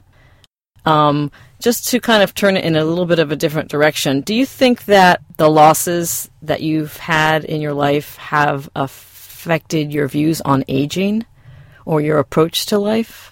Um, 0.87 1.31
just 1.59 1.89
to 1.89 1.99
kind 1.99 2.23
of 2.23 2.33
turn 2.33 2.55
it 2.55 2.63
in 2.63 2.75
a 2.75 2.85
little 2.85 3.05
bit 3.05 3.19
of 3.19 3.31
a 3.31 3.35
different 3.35 3.69
direction, 3.69 4.21
do 4.21 4.33
you 4.33 4.45
think 4.45 4.85
that 4.85 5.21
the 5.37 5.49
losses 5.49 6.29
that 6.41 6.61
you've 6.61 6.97
had 6.97 7.43
in 7.43 7.61
your 7.61 7.73
life 7.73 8.15
have 8.17 8.69
affected 8.75 9.91
your 9.91 10.07
views 10.07 10.39
on 10.41 10.63
aging? 10.67 11.25
or 11.87 12.01
your 12.01 12.19
approach 12.19 12.65
to 12.67 12.77
life? 12.77 13.31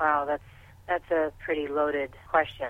Wow, 0.00 0.24
that's 0.24 0.42
that's 0.86 1.10
a 1.10 1.32
pretty 1.44 1.66
loaded 1.66 2.10
question. 2.28 2.68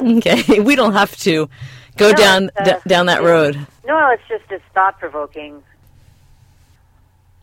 okay, 0.00 0.60
we 0.60 0.76
don't 0.76 0.92
have 0.92 1.16
to 1.18 1.48
go 1.96 2.10
no, 2.10 2.14
down 2.14 2.50
uh, 2.56 2.64
d- 2.64 2.72
down 2.86 3.06
that 3.06 3.22
road. 3.22 3.54
No, 3.86 4.10
it's 4.10 4.22
just 4.28 4.44
it's 4.50 4.64
thought 4.74 5.00
provoking. 5.00 5.62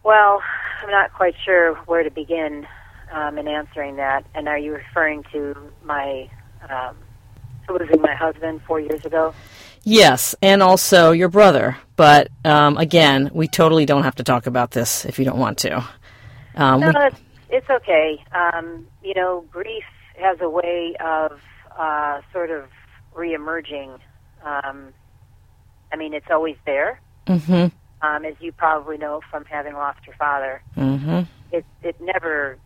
Well, 0.03 0.41
I'm 0.81 0.91
not 0.91 1.11
quite 1.13 1.35
sure 1.43 1.73
where 1.85 2.03
to 2.03 2.11
begin 2.11 2.67
um, 3.11 3.37
in 3.37 3.47
answering 3.47 3.97
that. 3.97 4.25
And 4.33 4.47
are 4.47 4.57
you 4.57 4.73
referring 4.73 5.23
to 5.31 5.55
my 5.83 6.29
um, 6.69 6.97
losing 7.69 8.01
my 8.01 8.15
husband 8.15 8.61
four 8.67 8.79
years 8.79 9.05
ago? 9.05 9.33
Yes, 9.83 10.35
and 10.41 10.61
also 10.61 11.11
your 11.11 11.29
brother. 11.29 11.77
But 11.95 12.29
um, 12.45 12.77
again, 12.77 13.31
we 13.33 13.47
totally 13.47 13.85
don't 13.85 14.03
have 14.03 14.15
to 14.15 14.23
talk 14.23 14.45
about 14.45 14.71
this 14.71 15.05
if 15.05 15.17
you 15.19 15.25
don't 15.25 15.39
want 15.39 15.57
to. 15.59 15.83
Um, 16.55 16.81
no, 16.81 16.91
it's, 16.95 17.21
it's 17.49 17.69
okay. 17.69 18.23
Um, 18.31 18.87
you 19.03 19.13
know, 19.15 19.45
grief 19.51 19.83
has 20.17 20.37
a 20.41 20.49
way 20.49 20.95
of 20.99 21.39
uh, 21.77 22.21
sort 22.31 22.51
of 22.51 22.65
reemerging. 23.15 23.99
Um, 24.43 24.93
I 25.91 25.97
mean, 25.97 26.13
it's 26.13 26.29
always 26.29 26.57
there. 26.65 26.99
Mm-hmm. 27.27 27.67
Um, 28.05 28.25
as 28.25 28.33
you 28.39 28.51
probably 28.51 28.97
know 28.97 29.21
from 29.29 29.45
having 29.45 29.73
lost 29.73 29.99
your 30.07 30.15
father, 30.15 30.63
mm-hmm. 30.75 31.21
it 31.51 31.65
it 31.83 31.95
never, 32.01 32.57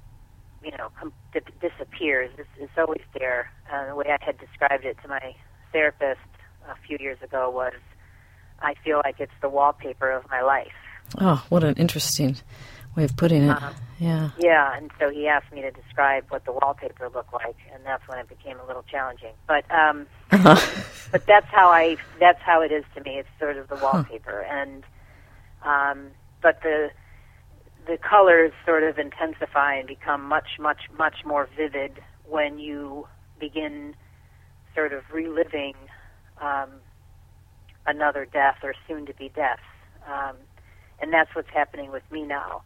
you 0.65 0.71
know, 0.77 0.89
com- 0.99 1.13
disappears. 1.61 2.31
It's, 2.37 2.49
it's 2.57 2.71
always 2.77 3.03
there. 3.17 3.51
Uh, 3.71 3.87
the 3.87 3.95
way 3.95 4.05
I 4.07 4.17
had 4.23 4.37
described 4.39 4.83
it 4.83 4.97
to 5.03 5.07
my 5.07 5.35
therapist 5.71 6.19
a 6.67 6.75
few 6.87 6.97
years 6.99 7.21
ago 7.21 7.49
was, 7.49 7.73
I 8.61 8.73
feel 8.83 9.01
like 9.03 9.19
it's 9.19 9.31
the 9.41 9.49
wallpaper 9.49 10.09
of 10.09 10.27
my 10.29 10.41
life. 10.41 10.73
Oh, 11.19 11.45
what 11.49 11.63
an 11.63 11.75
interesting 11.75 12.37
way 12.95 13.03
of 13.03 13.15
putting 13.15 13.43
it. 13.43 13.49
Uh, 13.49 13.73
yeah. 13.99 14.31
Yeah, 14.39 14.75
and 14.75 14.91
so 14.99 15.09
he 15.09 15.27
asked 15.27 15.51
me 15.53 15.61
to 15.61 15.71
describe 15.71 16.25
what 16.29 16.45
the 16.45 16.51
wallpaper 16.51 17.09
looked 17.13 17.33
like, 17.33 17.57
and 17.73 17.85
that's 17.85 18.05
when 18.07 18.17
it 18.17 18.27
became 18.27 18.59
a 18.59 18.65
little 18.65 18.83
challenging. 18.83 19.33
But 19.47 19.69
um, 19.71 20.07
uh-huh. 20.31 20.83
but 21.11 21.25
that's 21.27 21.47
how 21.47 21.69
I 21.69 21.97
that's 22.19 22.41
how 22.41 22.61
it 22.61 22.71
is 22.71 22.83
to 22.95 23.01
me. 23.01 23.19
It's 23.19 23.29
sort 23.39 23.57
of 23.57 23.67
the 23.67 23.75
wallpaper, 23.75 24.45
huh. 24.47 24.55
and 24.55 24.83
um, 25.63 26.11
but 26.41 26.61
the 26.61 26.89
the 27.87 27.97
colors 27.97 28.51
sort 28.65 28.83
of 28.83 28.97
intensify 28.97 29.75
and 29.75 29.87
become 29.87 30.23
much 30.27 30.59
much 30.59 30.83
much 30.97 31.17
more 31.25 31.47
vivid 31.55 31.99
when 32.27 32.59
you 32.59 33.07
begin 33.39 33.95
sort 34.73 34.93
of 34.93 35.03
reliving 35.13 35.73
um, 36.41 36.69
another 37.85 38.25
death 38.25 38.57
or 38.63 38.73
soon 38.87 39.05
to 39.05 39.13
be 39.13 39.31
death. 39.35 39.59
Um, 40.07 40.35
and 41.01 41.13
that's 41.13 41.29
what's 41.33 41.49
happening 41.53 41.91
with 41.91 42.03
me 42.11 42.23
now 42.23 42.61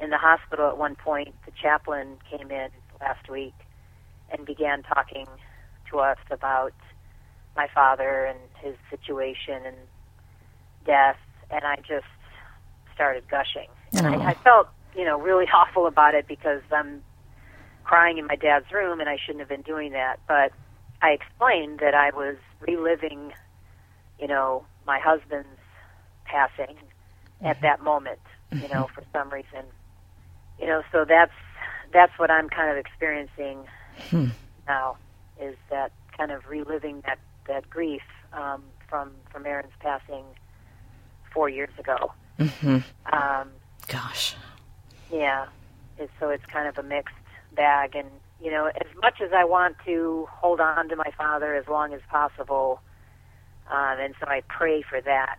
in 0.00 0.10
the 0.10 0.18
hospital 0.18 0.68
at 0.68 0.78
one 0.78 0.94
point, 0.94 1.34
the 1.44 1.52
chaplain 1.60 2.18
came 2.30 2.50
in 2.50 2.68
last 3.00 3.28
week 3.30 3.54
and 4.30 4.46
began 4.46 4.82
talking 4.82 5.26
to 5.90 5.98
us 5.98 6.18
about 6.30 6.72
my 7.56 7.66
father 7.74 8.24
and 8.24 8.38
his 8.62 8.76
situation 8.90 9.66
and 9.66 9.76
death, 10.86 11.16
and 11.50 11.64
I 11.64 11.76
just 11.76 12.06
started 12.94 13.24
gushing. 13.28 13.68
And 13.92 14.06
I, 14.06 14.30
I 14.30 14.34
felt, 14.34 14.68
you 14.96 15.04
know, 15.04 15.18
really 15.18 15.46
awful 15.54 15.86
about 15.86 16.14
it 16.14 16.26
because 16.26 16.62
I'm 16.72 17.02
crying 17.84 18.18
in 18.18 18.26
my 18.26 18.36
dad's 18.36 18.70
room, 18.72 19.00
and 19.00 19.08
I 19.08 19.16
shouldn't 19.16 19.40
have 19.40 19.48
been 19.48 19.62
doing 19.62 19.92
that. 19.92 20.20
But 20.28 20.52
I 21.00 21.10
explained 21.10 21.78
that 21.80 21.94
I 21.94 22.10
was 22.10 22.36
reliving, 22.60 23.32
you 24.18 24.26
know, 24.26 24.64
my 24.86 24.98
husband's 24.98 25.48
passing 26.24 26.76
mm-hmm. 26.76 27.46
at 27.46 27.60
that 27.62 27.82
moment, 27.82 28.20
you 28.52 28.68
know, 28.68 28.84
mm-hmm. 28.84 28.94
for 28.94 29.04
some 29.12 29.30
reason 29.30 29.64
you 30.58 30.66
know, 30.66 30.82
so 30.92 31.04
that's 31.04 31.32
that's 31.92 32.18
what 32.18 32.30
I'm 32.30 32.48
kind 32.48 32.70
of 32.70 32.76
experiencing 32.76 33.64
hmm. 34.10 34.26
now 34.66 34.96
is 35.40 35.56
that 35.70 35.92
kind 36.16 36.30
of 36.30 36.46
reliving 36.48 37.02
that 37.06 37.18
that 37.46 37.68
grief 37.70 38.02
um, 38.32 38.62
from 38.88 39.12
from 39.30 39.46
Aaron's 39.46 39.72
passing 39.80 40.24
four 41.32 41.48
years 41.48 41.70
ago. 41.78 42.12
Mhm. 42.38 42.84
Um, 43.12 43.50
Gosh. 43.88 44.36
yeah, 45.10 45.46
it's, 45.98 46.12
so 46.20 46.30
it's 46.30 46.44
kind 46.46 46.68
of 46.68 46.78
a 46.78 46.82
mixed 46.82 47.14
bag. 47.54 47.94
And 47.94 48.08
you 48.42 48.50
know, 48.50 48.66
as 48.66 48.96
much 49.02 49.20
as 49.20 49.32
I 49.32 49.44
want 49.44 49.76
to 49.86 50.28
hold 50.30 50.60
on 50.60 50.88
to 50.90 50.96
my 50.96 51.10
father 51.16 51.54
as 51.54 51.66
long 51.66 51.92
as 51.92 52.00
possible, 52.08 52.80
um, 53.70 53.98
and 53.98 54.14
so 54.20 54.26
I 54.26 54.42
pray 54.48 54.82
for 54.82 55.00
that. 55.00 55.38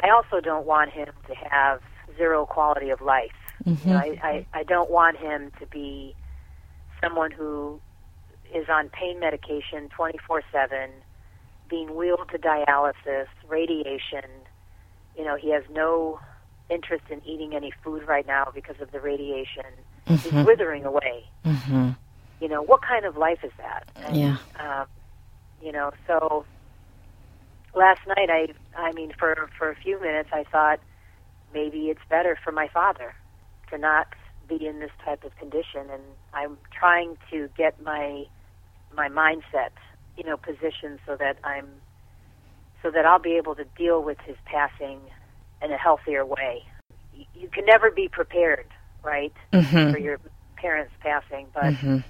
I 0.00 0.10
also 0.10 0.40
don't 0.40 0.66
want 0.66 0.90
him 0.90 1.08
to 1.26 1.34
have 1.34 1.80
zero 2.16 2.46
quality 2.46 2.90
of 2.90 3.00
life. 3.00 3.32
You 3.84 3.90
know, 3.90 3.96
I, 3.96 4.18
I, 4.22 4.46
I 4.60 4.62
don't 4.62 4.90
want 4.90 5.16
him 5.16 5.50
to 5.58 5.66
be 5.66 6.14
someone 7.02 7.30
who 7.30 7.80
is 8.54 8.68
on 8.68 8.88
pain 8.88 9.20
medication 9.20 9.88
24 9.90 10.42
7, 10.50 10.90
being 11.68 11.96
wheeled 11.96 12.28
to 12.30 12.38
dialysis, 12.38 13.26
radiation. 13.46 14.24
You 15.16 15.24
know, 15.24 15.36
he 15.36 15.50
has 15.50 15.64
no 15.70 16.20
interest 16.70 17.04
in 17.10 17.20
eating 17.24 17.54
any 17.54 17.72
food 17.82 18.02
right 18.06 18.26
now 18.26 18.48
because 18.54 18.76
of 18.80 18.90
the 18.90 19.00
radiation. 19.00 19.64
He's 20.06 20.32
withering 20.32 20.84
away. 20.84 21.24
Mhm. 21.44 21.96
You 22.40 22.48
know, 22.48 22.62
what 22.62 22.82
kind 22.82 23.04
of 23.04 23.16
life 23.16 23.42
is 23.42 23.52
that? 23.58 23.84
And, 23.96 24.16
Yeah. 24.16 24.36
Um, 24.58 24.86
you 25.60 25.72
know, 25.72 25.90
so 26.06 26.44
last 27.74 28.00
night 28.06 28.30
I 28.30 28.48
I 28.76 28.92
mean 28.92 29.12
for 29.18 29.48
for 29.56 29.70
a 29.70 29.74
few 29.74 30.00
minutes 30.00 30.30
I 30.32 30.44
thought 30.44 30.80
maybe 31.52 31.90
it's 31.90 32.04
better 32.08 32.36
for 32.42 32.52
my 32.52 32.68
father 32.68 33.14
to 33.70 33.78
not 33.78 34.08
be 34.48 34.66
in 34.66 34.80
this 34.80 34.90
type 35.04 35.24
of 35.24 35.36
condition 35.36 35.90
and 35.90 36.02
I'm 36.32 36.58
trying 36.72 37.16
to 37.30 37.48
get 37.56 37.82
my 37.82 38.24
my 38.94 39.08
mindset, 39.08 39.72
you 40.16 40.24
know, 40.24 40.36
positioned 40.36 41.00
so 41.06 41.16
that 41.16 41.38
I'm 41.44 41.66
so 42.82 42.90
that 42.90 43.04
I'll 43.04 43.18
be 43.18 43.36
able 43.36 43.54
to 43.56 43.64
deal 43.76 44.02
with 44.02 44.18
his 44.24 44.36
passing 44.44 45.00
in 45.62 45.72
a 45.72 45.76
healthier 45.76 46.24
way. 46.24 46.62
You, 47.14 47.24
you 47.34 47.48
can 47.48 47.64
never 47.66 47.90
be 47.90 48.08
prepared, 48.08 48.66
right, 49.02 49.32
Mhm. 49.52 49.92
for 49.92 49.98
your 49.98 50.18
parents 50.56 50.92
passing, 51.00 51.46
but 51.54 51.72
Mhm. 51.74 52.02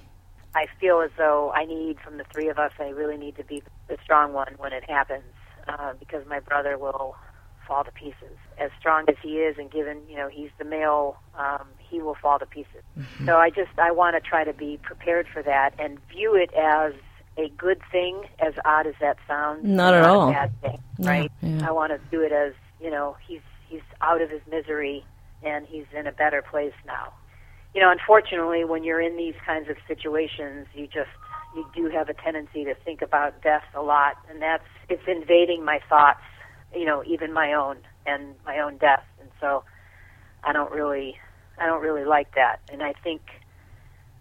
I 0.55 0.65
feel 0.79 1.01
as 1.01 1.11
though 1.17 1.51
I 1.53 1.65
need, 1.65 1.99
from 1.99 2.17
the 2.17 2.23
three 2.25 2.49
of 2.49 2.57
us, 2.57 2.71
I 2.79 2.89
really 2.89 3.17
need 3.17 3.35
to 3.37 3.43
be 3.43 3.61
the 3.87 3.97
strong 4.03 4.33
one 4.33 4.55
when 4.57 4.73
it 4.73 4.89
happens, 4.89 5.23
uh, 5.67 5.93
because 5.99 6.25
my 6.25 6.39
brother 6.39 6.77
will 6.77 7.15
fall 7.67 7.83
to 7.83 7.91
pieces. 7.91 8.35
As 8.57 8.71
strong 8.79 9.05
as 9.07 9.15
he 9.21 9.41
is, 9.41 9.57
and 9.59 9.69
given 9.69 10.07
you 10.09 10.17
know 10.17 10.27
he's 10.27 10.49
the 10.57 10.65
male, 10.65 11.17
um, 11.37 11.67
he 11.77 12.01
will 12.01 12.15
fall 12.15 12.39
to 12.39 12.45
pieces. 12.47 12.83
So 13.25 13.37
I 13.37 13.49
just 13.51 13.77
I 13.77 13.91
want 13.91 14.15
to 14.15 14.21
try 14.27 14.43
to 14.43 14.53
be 14.53 14.77
prepared 14.81 15.27
for 15.27 15.43
that 15.43 15.73
and 15.77 15.99
view 16.07 16.35
it 16.35 16.51
as 16.53 16.93
a 17.37 17.49
good 17.49 17.81
thing, 17.91 18.23
as 18.39 18.53
odd 18.65 18.87
as 18.87 18.95
that 19.01 19.17
sounds. 19.27 19.65
Not 19.65 19.93
at 19.93 20.03
a 20.03 20.07
all. 20.09 20.31
bad 20.31 20.51
thing, 20.61 20.81
right? 20.99 21.31
yeah. 21.41 21.67
I 21.67 21.71
want 21.71 21.91
to 21.91 21.99
do 22.09 22.21
it 22.21 22.31
as 22.31 22.53
you 22.81 22.89
know 22.89 23.15
he's 23.27 23.41
he's 23.67 23.81
out 24.01 24.21
of 24.21 24.29
his 24.29 24.41
misery 24.49 25.03
and 25.43 25.65
he's 25.67 25.85
in 25.97 26.07
a 26.07 26.11
better 26.11 26.41
place 26.41 26.73
now 26.85 27.13
you 27.73 27.81
know, 27.81 27.91
unfortunately, 27.91 28.65
when 28.65 28.83
you're 28.83 29.01
in 29.01 29.15
these 29.15 29.35
kinds 29.45 29.69
of 29.69 29.77
situations, 29.87 30.67
you 30.73 30.87
just 30.87 31.09
you 31.55 31.65
do 31.75 31.89
have 31.89 32.09
a 32.09 32.13
tendency 32.13 32.63
to 32.63 32.75
think 32.75 33.01
about 33.01 33.41
death 33.41 33.63
a 33.75 33.81
lot, 33.81 34.15
and 34.29 34.41
that's 34.41 34.63
it's 34.89 35.03
invading 35.07 35.63
my 35.63 35.79
thoughts, 35.87 36.21
you 36.75 36.85
know, 36.85 37.03
even 37.05 37.31
my 37.31 37.53
own 37.53 37.77
and 38.05 38.35
my 38.45 38.59
own 38.59 38.77
death, 38.77 39.03
and 39.19 39.29
so 39.39 39.63
I 40.43 40.51
don't 40.51 40.71
really 40.71 41.17
I 41.59 41.67
don't 41.67 41.81
really 41.81 42.05
like 42.05 42.33
that, 42.35 42.59
and 42.71 42.81
I 42.81 42.93
think, 43.03 43.21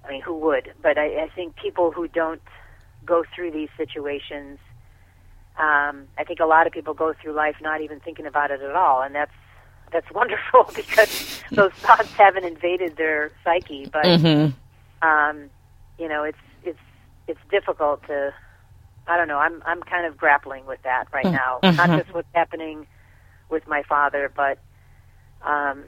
I 0.05 0.11
mean, 0.11 0.21
who 0.23 0.39
would? 0.41 0.73
But 0.83 0.99
I, 0.99 1.25
I 1.25 1.29
think 1.35 1.57
people 1.57 1.91
who 1.91 2.07
don't 2.07 2.43
go 3.07 3.25
through 3.35 3.53
these 3.53 3.71
situations. 3.79 4.59
Um, 5.59 6.05
I 6.17 6.25
think 6.25 6.41
a 6.41 6.47
lot 6.47 6.67
of 6.67 6.73
people 6.73 6.95
go 6.95 7.13
through 7.21 7.33
life 7.35 7.57
not 7.61 7.81
even 7.81 8.01
thinking 8.01 8.27
about 8.27 8.51
it 8.51 8.63
at 8.63 8.77
all, 8.77 9.03
and 9.03 9.15
that's 9.15 9.33
that's 9.93 10.07
wonderful 10.15 10.71
because 10.75 11.09
those 11.55 11.73
thoughts 11.83 12.09
haven't 12.17 12.45
invaded 12.45 12.97
their 12.97 13.31
psyche. 13.45 13.87
But 13.93 14.05
Mhm. 14.07 14.55
um, 15.03 15.51
you 15.99 16.09
know, 16.09 16.23
it's 16.25 16.39
it's 16.65 16.79
it's 17.27 17.41
difficult 17.51 18.03
to. 18.07 18.33
I 19.09 19.17
don't 19.17 19.29
know. 19.29 19.39
I'm 19.39 19.63
I'm 19.67 19.83
kind 19.83 20.07
of 20.07 20.17
grappling 20.17 20.67
with 20.67 20.83
that 20.85 21.07
right 21.13 21.25
now. 21.33 21.61
Not 21.77 21.91
just 22.05 22.15
what's 22.15 22.29
happening 22.35 22.87
with 23.51 23.67
my 23.67 23.83
father, 23.83 24.31
but 24.35 24.59
um, 25.45 25.85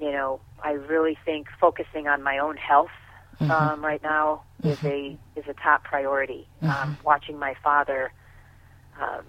you 0.00 0.10
know, 0.12 0.40
I 0.64 0.72
really 0.72 1.18
think 1.24 1.48
focusing 1.60 2.06
on 2.08 2.22
my 2.22 2.38
own 2.38 2.56
health 2.56 2.90
um, 3.50 3.84
right 3.84 4.02
now 4.02 4.42
is 4.64 4.78
a 4.84 5.16
is 5.36 5.44
a 5.48 5.54
top 5.54 5.84
priority. 5.84 6.46
Um, 6.70 6.96
watching 7.04 7.38
my 7.38 7.54
father, 7.62 8.12
um, 9.00 9.24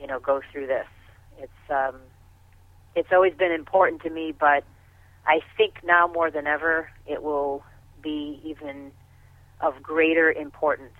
you 0.00 0.06
know, 0.06 0.20
go 0.20 0.40
through 0.52 0.66
this. 0.66 0.86
It's 1.38 1.70
um, 1.70 1.96
it's 2.94 3.08
always 3.12 3.34
been 3.34 3.52
important 3.52 4.02
to 4.02 4.10
me, 4.10 4.32
but 4.38 4.64
I 5.26 5.40
think 5.56 5.74
now 5.84 6.06
more 6.06 6.30
than 6.30 6.46
ever 6.46 6.90
it 7.06 7.22
will 7.22 7.62
be 8.02 8.40
even 8.44 8.92
of 9.60 9.82
greater 9.82 10.30
importance. 10.30 10.92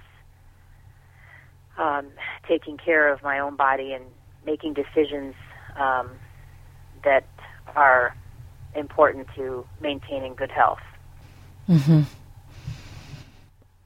Um, 1.76 2.06
taking 2.46 2.76
care 2.76 3.12
of 3.12 3.22
my 3.22 3.40
own 3.40 3.56
body 3.56 3.92
and 3.92 4.04
making 4.46 4.74
decisions 4.74 5.34
um, 5.76 6.08
that 7.02 7.26
are 7.74 8.16
important 8.76 9.26
to 9.34 9.66
maintaining 9.80 10.34
good 10.34 10.52
health. 10.52 10.78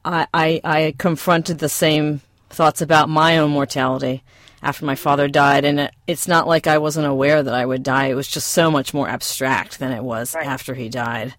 I, 0.05 0.27
I, 0.33 0.61
I 0.63 0.95
confronted 0.97 1.59
the 1.59 1.69
same 1.69 2.21
thoughts 2.49 2.81
about 2.81 3.09
my 3.09 3.37
own 3.37 3.51
mortality 3.51 4.23
after 4.61 4.85
my 4.85 4.95
father 4.95 5.27
died, 5.27 5.63
and 5.65 5.79
it, 5.79 5.91
it's 6.07 6.27
not 6.27 6.47
like 6.47 6.67
I 6.67 6.77
wasn't 6.79 7.07
aware 7.07 7.41
that 7.41 7.53
I 7.53 7.65
would 7.65 7.81
die. 7.83 8.07
It 8.07 8.15
was 8.15 8.27
just 8.27 8.49
so 8.49 8.69
much 8.69 8.93
more 8.93 9.07
abstract 9.07 9.79
than 9.79 9.91
it 9.91 10.03
was 10.03 10.35
Right. 10.35 10.45
after 10.45 10.73
he 10.73 10.89
died. 10.89 11.33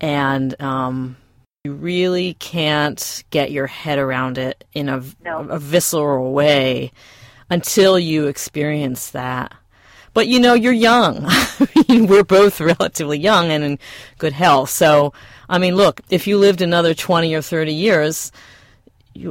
And 0.00 0.60
um, 0.60 1.16
you 1.64 1.72
really 1.72 2.34
can't 2.34 3.24
get 3.30 3.50
your 3.50 3.66
head 3.66 3.98
around 3.98 4.36
it 4.38 4.64
in 4.74 4.88
a, 4.88 5.02
No. 5.24 5.40
a 5.48 5.58
visceral 5.58 6.32
way 6.32 6.92
until 7.48 7.98
you 7.98 8.26
experience 8.26 9.10
that. 9.12 9.54
But 10.12 10.28
you 10.28 10.40
know, 10.40 10.54
you're 10.54 10.72
young. 10.72 11.24
I 11.26 11.84
mean, 11.88 12.06
we're 12.06 12.24
both 12.24 12.60
relatively 12.60 13.18
young 13.18 13.50
and 13.50 13.62
in 13.64 13.78
good 14.18 14.32
health. 14.32 14.70
So, 14.70 15.12
I 15.48 15.58
mean, 15.58 15.76
look, 15.76 16.00
if 16.10 16.26
you 16.26 16.38
lived 16.38 16.60
another 16.62 16.94
20 16.94 17.34
or 17.34 17.42
30 17.42 17.72
years, 17.72 18.32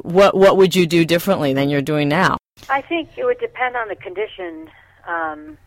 what 0.03 0.35
what 0.35 0.57
would 0.57 0.75
you 0.75 0.85
do 0.85 1.05
differently 1.05 1.53
than 1.53 1.69
you're 1.69 1.81
doing 1.81 2.07
now? 2.07 2.37
I 2.69 2.81
think 2.81 3.09
it 3.17 3.25
would 3.25 3.39
depend 3.39 3.75
on 3.75 3.87
the 3.87 3.95
condition 3.95 4.69
um, 5.07 5.57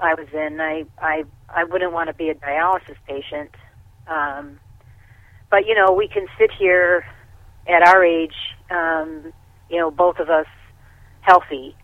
I 0.00 0.14
was 0.14 0.28
in. 0.32 0.60
I 0.60 0.84
I 0.98 1.24
I 1.48 1.64
wouldn't 1.64 1.92
want 1.92 2.08
to 2.08 2.14
be 2.14 2.28
a 2.30 2.34
dialysis 2.34 2.96
patient, 3.06 3.50
um, 4.06 4.58
but 5.50 5.66
you 5.66 5.74
know 5.74 5.92
we 5.92 6.08
can 6.08 6.26
sit 6.38 6.50
here 6.58 7.04
at 7.68 7.82
our 7.86 8.04
age, 8.04 8.34
um, 8.70 9.32
you 9.70 9.78
know, 9.78 9.90
both 9.90 10.18
of 10.18 10.30
us 10.30 10.46
healthy, 11.20 11.74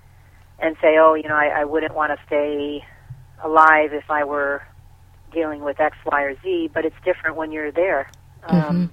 and 0.58 0.76
say, 0.80 0.96
oh, 0.98 1.14
you 1.14 1.28
know, 1.28 1.34
I, 1.34 1.62
I 1.62 1.64
wouldn't 1.64 1.94
want 1.94 2.16
to 2.16 2.26
stay 2.26 2.84
alive 3.42 3.92
if 3.92 4.10
I 4.10 4.24
were 4.24 4.62
dealing 5.32 5.62
with 5.62 5.80
X, 5.80 5.96
Y, 6.06 6.22
or 6.22 6.34
Z. 6.42 6.70
But 6.72 6.84
it's 6.84 6.96
different 7.04 7.36
when 7.36 7.50
you're 7.50 7.72
there. 7.72 8.10
Um, 8.44 8.92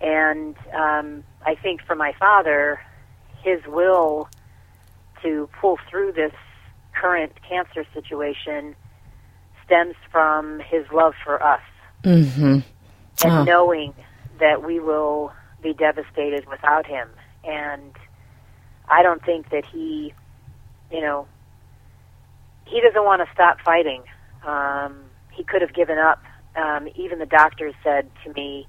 And 0.00 0.56
um, 0.74 1.24
I 1.44 1.54
think 1.54 1.82
for 1.86 1.94
my 1.94 2.12
father, 2.18 2.80
his 3.42 3.60
will 3.66 4.28
to 5.22 5.48
pull 5.60 5.78
through 5.90 6.12
this 6.12 6.32
current 6.94 7.32
cancer 7.48 7.84
situation 7.94 8.74
stems 9.64 9.94
from 10.10 10.60
his 10.60 10.84
love 10.92 11.14
for 11.24 11.42
us 11.42 11.60
Mm-hmm. 12.02 12.60
and 13.24 13.32
Oh. 13.32 13.44
knowing 13.44 13.92
that 14.38 14.62
we 14.62 14.80
will 14.80 15.32
be 15.62 15.74
devastated 15.74 16.46
without 16.48 16.86
him. 16.86 17.08
And 17.44 17.94
I 18.88 19.02
don't 19.02 19.22
think 19.24 19.50
that 19.50 19.64
he, 19.66 20.14
you 20.90 21.00
know, 21.02 21.26
he 22.64 22.80
doesn't 22.80 23.04
want 23.04 23.20
to 23.20 23.28
stop 23.34 23.60
fighting. 23.60 24.02
Um, 24.46 25.02
he 25.30 25.44
could 25.44 25.60
have 25.60 25.74
given 25.74 25.98
up. 25.98 26.22
Um, 26.56 26.88
even 26.94 27.18
the 27.18 27.26
doctors 27.26 27.74
said 27.84 28.10
to 28.24 28.32
me 28.32 28.66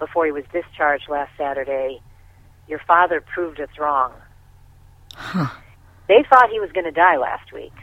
before 0.00 0.26
he 0.26 0.32
was 0.32 0.44
discharged 0.52 1.08
last 1.08 1.30
Saturday, 1.38 2.02
"Your 2.66 2.80
father 2.80 3.20
proved 3.20 3.60
us 3.60 3.68
wrong." 3.78 4.12
Huh. 5.14 5.46
They 6.08 6.24
thought 6.28 6.50
he 6.50 6.58
was 6.58 6.72
going 6.72 6.86
to 6.86 6.90
die 6.90 7.16
last 7.16 7.52
week, 7.52 7.74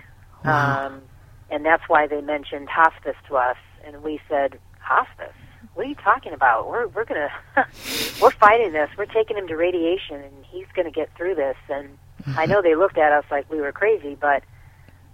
um, 0.44 1.02
and 1.50 1.66
that's 1.66 1.84
why 1.88 2.08
they 2.08 2.20
mentioned 2.20 2.68
hospice 2.68 3.16
to 3.30 3.38
us. 3.38 3.58
And 3.86 4.04
we 4.04 4.20
said, 4.28 4.60
"Hospice? 4.82 5.36
What 5.74 5.86
are 5.86 5.90
you 5.90 5.96
talking 5.96 6.34
about? 6.34 6.68
We're 6.68 6.88
we're 6.88 7.06
gonna 7.06 7.30
we're 8.22 8.32
fighting 8.32 8.74
this. 8.74 8.90
We're 8.98 9.06
taking 9.06 9.38
him 9.38 9.48
to 9.48 9.56
radiation, 9.56 10.18
and 10.18 10.46
he's 10.46 10.68
going 10.76 10.86
to 10.86 10.92
get 10.92 11.10
through 11.16 11.36
this." 11.36 11.56
And 11.70 11.98
I 12.36 12.46
know 12.46 12.62
they 12.62 12.76
looked 12.76 12.98
at 12.98 13.14
us 13.14 13.24
like 13.32 13.50
we 13.50 13.62
were 13.62 13.72
crazy, 13.72 14.18
but 14.20 14.44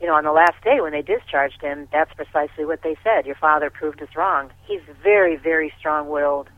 you 0.04 0.08
know, 0.08 0.16
on 0.16 0.26
the 0.26 0.32
last 0.34 0.62
day 0.64 0.82
when 0.82 0.92
they 0.92 1.02
discharged 1.02 1.62
him, 1.62 1.88
that's 1.92 2.14
precisely 2.14 2.66
what 2.66 2.82
they 2.84 2.98
said. 3.06 3.26
Your 3.26 3.36
father 3.36 3.70
proved 3.70 4.02
us 4.02 4.10
wrong. 4.18 4.52
He's 4.66 4.82
very, 5.02 5.38
very 5.38 5.72
strong-willed. 5.80 6.50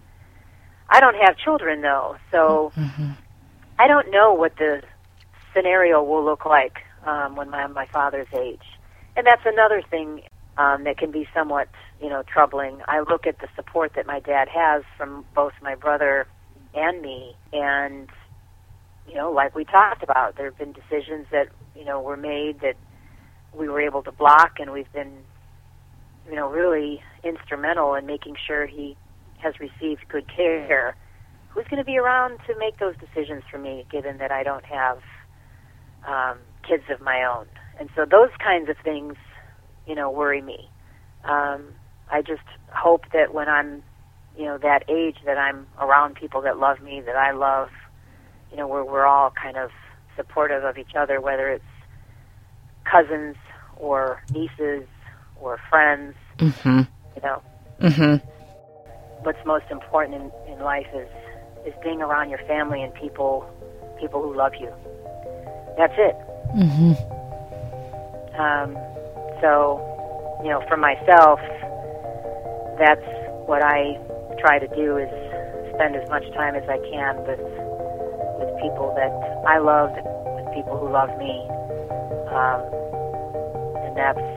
I 0.90 1.00
don't 1.00 1.16
have 1.16 1.38
children 1.38 1.82
though, 1.82 2.18
so 2.32 2.72
I 3.80 3.88
don't 3.88 4.12
know 4.12 4.34
what 4.34 4.56
the 4.58 4.82
scenario 5.54 6.04
will 6.04 6.24
look 6.24 6.46
like 6.46 6.80
um, 7.06 7.36
when 7.36 7.50
my 7.50 7.68
my 7.68 7.86
father's 7.88 8.28
age. 8.38 8.62
and 9.16 9.26
that's 9.26 9.46
another 9.46 9.82
thing 9.90 10.22
um, 10.58 10.84
that 10.86 10.98
can 10.98 11.12
be 11.12 11.28
somewhat, 11.34 11.68
you 12.02 12.10
know, 12.10 12.24
troubling. 12.24 12.82
I 12.88 13.00
look 13.02 13.28
at 13.28 13.40
the 13.40 13.48
support 13.56 13.94
that 13.96 14.06
my 14.06 14.20
dad 14.20 14.48
has 14.50 14.84
from 14.98 15.26
both 15.34 15.54
my 15.62 15.76
brother 15.76 16.28
and 16.74 17.02
me, 17.02 17.36
and 17.54 18.10
you 19.08 19.16
know, 19.16 19.32
like 19.32 19.56
we 19.56 19.66
talked 19.66 20.04
about, 20.04 20.36
there 20.38 20.46
have 20.46 20.58
been 20.58 20.74
decisions 20.74 21.28
that 21.32 21.48
you 21.76 21.86
know 21.86 22.02
were 22.02 22.18
made 22.18 22.62
that 22.62 22.76
we 23.54 23.70
were 23.70 23.82
able 23.82 24.04
to 24.04 24.12
block, 24.12 24.60
and 24.60 24.72
we've 24.72 24.92
been, 24.94 25.14
you 26.30 26.36
know, 26.36 26.50
really 26.50 27.02
instrumental 27.24 27.96
in 27.96 28.06
making 28.06 28.36
sure 28.46 28.66
he 28.66 28.98
has 29.46 29.54
received 29.60 30.02
good 30.10 30.26
care. 30.28 30.96
Who's 31.50 31.66
going 31.70 31.80
to 31.80 31.86
be 31.86 31.98
around 31.98 32.40
to 32.48 32.56
make 32.60 32.80
those 32.80 32.96
decisions 32.98 33.44
for 33.50 33.60
me, 33.60 33.86
given 33.92 34.18
that 34.18 34.32
I 34.32 34.44
don't 34.44 34.66
have 34.66 34.98
um, 36.08 36.40
kids 36.68 36.84
of 36.92 37.00
my 37.00 37.24
own? 37.24 37.46
And 37.80 37.90
so 37.96 38.06
those 38.10 38.32
kinds 38.44 38.70
of 38.70 38.76
things, 38.84 39.16
you 39.88 39.96
know, 39.96 40.10
worry 40.10 40.42
me. 40.42 40.70
Um, 41.24 41.64
I 42.12 42.22
just 42.22 42.48
hope 42.74 43.04
that 43.14 43.34
when 43.34 43.48
I'm, 43.48 43.84
you 44.38 44.46
know, 44.46 44.58
that 44.58 44.84
age, 44.90 45.18
that 45.26 45.38
I'm 45.38 45.68
around 45.80 46.16
people 46.16 46.42
that 46.42 46.58
love 46.58 46.82
me, 46.82 47.02
that 47.06 47.16
I 47.16 47.32
love, 47.32 47.70
you 48.52 48.58
know, 48.58 48.68
where 48.68 48.84
we're 48.84 49.06
all 49.06 49.32
kind 49.32 49.58
of 49.58 49.70
supportive 50.16 50.64
of 50.64 50.78
each 50.78 50.96
other, 50.98 51.22
whether 51.22 51.50
it's 51.50 51.64
cousins 52.84 53.36
or 53.78 54.22
nieces 54.34 54.88
or 55.40 55.60
friends. 55.70 56.16
Mm-hmm. 56.40 56.82
You 57.16 57.22
know, 57.24 57.42
Mm-hmm. 57.82 58.26
What's 59.26 59.44
most 59.46 59.66
important 59.72 60.16
in, 60.16 60.54
in 60.54 60.60
life 60.60 60.88
is 60.94 61.10
is 61.66 61.74
being 61.84 62.02
around 62.02 62.30
your 62.30 62.40
family 62.48 62.82
and 62.84 62.94
people 62.94 63.46
people 64.00 64.22
who 64.22 64.36
love 64.36 64.54
you. 64.60 64.72
That's 65.78 65.94
it. 65.98 66.16
Mm-hmm. 66.56 66.94
Um, 68.40 68.78
so, 69.42 69.80
you 70.44 70.50
know, 70.50 70.64
for 70.68 70.78
myself, 70.78 71.40
that's 72.78 73.08
what 73.48 73.64
I 73.64 73.98
try 74.40 74.60
to 74.60 74.68
do 74.76 74.98
is 74.98 75.10
spend 75.74 75.96
as 75.96 76.08
much 76.10 76.24
time 76.36 76.56
as 76.56 76.64
I 76.70 76.78
can 76.92 77.18
with 77.26 77.44
with 78.40 78.52
people 78.62 78.94
that 78.96 79.12
I 79.48 79.60
love, 79.60 79.92
with 80.36 80.48
people 80.54 80.78
who 80.78 80.92
love 80.92 81.10
me, 81.18 81.34
um, 82.30 82.62
and 83.84 83.96
that's 83.96 84.28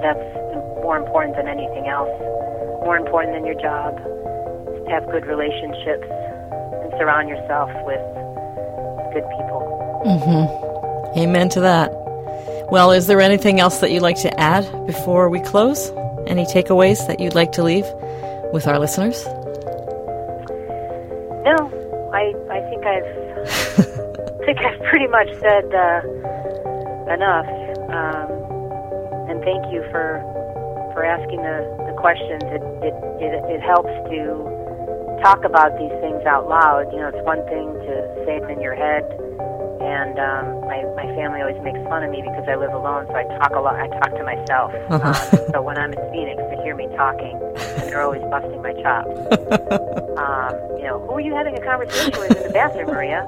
that's 0.00 0.26
more 0.82 0.96
important 0.96 1.36
than 1.36 1.48
anything 1.48 1.86
else. 1.86 2.10
More 2.84 2.96
important 2.96 3.34
than 3.34 3.44
your 3.44 3.60
job 3.60 3.98
is 4.74 4.84
to 4.84 4.90
have 4.90 5.06
good 5.10 5.26
relationships 5.26 6.06
and 6.08 6.92
surround 6.98 7.28
yourself 7.28 7.70
with 7.84 8.00
good 9.12 9.24
people. 9.36 10.02
Mm-hmm. 10.04 11.18
Amen 11.18 11.48
to 11.50 11.60
that. 11.60 11.90
Well, 12.70 12.92
is 12.92 13.06
there 13.06 13.20
anything 13.20 13.58
else 13.58 13.80
that 13.80 13.90
you'd 13.90 14.02
like 14.02 14.20
to 14.20 14.40
add 14.40 14.64
before 14.86 15.28
we 15.28 15.40
close? 15.40 15.90
Any 16.26 16.44
takeaways 16.44 17.04
that 17.08 17.18
you'd 17.18 17.34
like 17.34 17.52
to 17.52 17.62
leave 17.62 17.84
with 18.52 18.66
our 18.66 18.78
listeners? 18.78 19.24
No, 21.42 21.56
I 22.12 22.32
I 22.50 22.60
think 22.70 22.86
I've 22.86 23.04
I 24.40 24.44
think 24.44 24.58
I've 24.60 24.80
pretty 24.88 25.08
much 25.08 25.28
said 25.40 25.74
uh, 25.74 26.00
enough. 27.12 27.48
Um, 27.90 28.30
and 29.28 29.42
thank 29.42 29.72
you 29.72 29.82
for 29.90 30.22
for 30.94 31.04
asking 31.04 31.42
the, 31.42 31.66
the 31.86 31.96
questions. 31.98 32.42
It, 32.44 32.62
it 32.82 32.94
it 33.20 33.32
it 33.48 33.60
helps 33.60 33.92
to 34.10 34.44
talk 35.22 35.44
about 35.44 35.76
these 35.78 35.92
things 36.00 36.24
out 36.24 36.48
loud. 36.48 36.88
You 36.92 37.00
know, 37.00 37.08
it's 37.08 37.24
one 37.24 37.44
thing 37.46 37.72
to 37.74 37.92
say 38.24 38.40
them 38.40 38.50
in 38.50 38.60
your 38.60 38.74
head. 38.74 39.04
And 39.80 40.18
um, 40.20 40.44
my 40.68 40.84
my 40.96 41.08
family 41.16 41.40
always 41.40 41.60
makes 41.64 41.80
fun 41.88 42.04
of 42.04 42.10
me 42.10 42.20
because 42.20 42.44
I 42.48 42.56
live 42.56 42.72
alone, 42.72 43.06
so 43.08 43.14
I 43.16 43.24
talk 43.40 43.52
a 43.56 43.60
lot. 43.60 43.80
I 43.80 43.88
talk 43.88 44.12
to 44.12 44.24
myself. 44.24 44.72
Uh-huh. 44.92 45.08
Um, 45.08 45.52
so 45.52 45.62
when 45.62 45.78
I'm 45.78 45.92
in 45.92 46.04
Phoenix, 46.12 46.36
they 46.52 46.62
hear 46.62 46.76
me 46.76 46.86
talking, 46.96 47.40
and 47.80 47.88
they're 47.88 48.02
always 48.02 48.20
busting 48.28 48.60
my 48.60 48.74
chops. 48.84 49.08
um, 50.20 50.52
you 50.76 50.84
know, 50.84 51.00
who 51.08 51.16
are 51.16 51.20
you 51.20 51.32
having 51.34 51.56
a 51.56 51.64
conversation 51.64 52.12
with 52.20 52.36
in 52.36 52.42
the 52.44 52.52
bathroom, 52.52 52.88
Maria? 52.88 53.26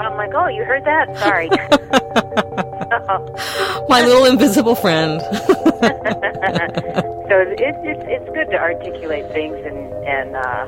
I'm 0.00 0.16
like, 0.16 0.34
oh, 0.34 0.48
you 0.48 0.64
heard 0.64 0.84
that? 0.84 1.16
Sorry. 1.18 1.48
so, 3.76 3.86
My 3.88 4.02
little 4.02 4.24
invisible 4.26 4.74
friend. 4.74 5.20
So 7.36 7.42
it, 7.44 7.60
it's 7.60 8.04
it's 8.08 8.28
good 8.32 8.48
to 8.48 8.56
articulate 8.56 9.28
things, 9.32 9.56
and 9.60 9.92
and 10.08 10.36
uh, 10.36 10.64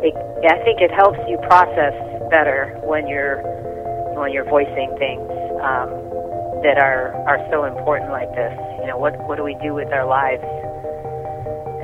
it, 0.00 0.16
I 0.48 0.64
think 0.64 0.80
it 0.80 0.90
helps 0.90 1.18
you 1.28 1.36
process 1.44 1.92
better 2.30 2.72
when 2.84 3.06
you're 3.06 3.44
when 4.16 4.32
you're 4.32 4.48
voicing 4.48 4.96
things 4.96 5.28
um, 5.60 5.92
that 6.64 6.80
are 6.80 7.12
are 7.28 7.44
so 7.52 7.64
important 7.64 8.10
like 8.10 8.32
this. 8.32 8.56
You 8.80 8.88
know, 8.88 8.96
what 8.96 9.12
what 9.28 9.36
do 9.36 9.44
we 9.44 9.56
do 9.60 9.74
with 9.74 9.92
our 9.92 10.06
lives, 10.06 10.44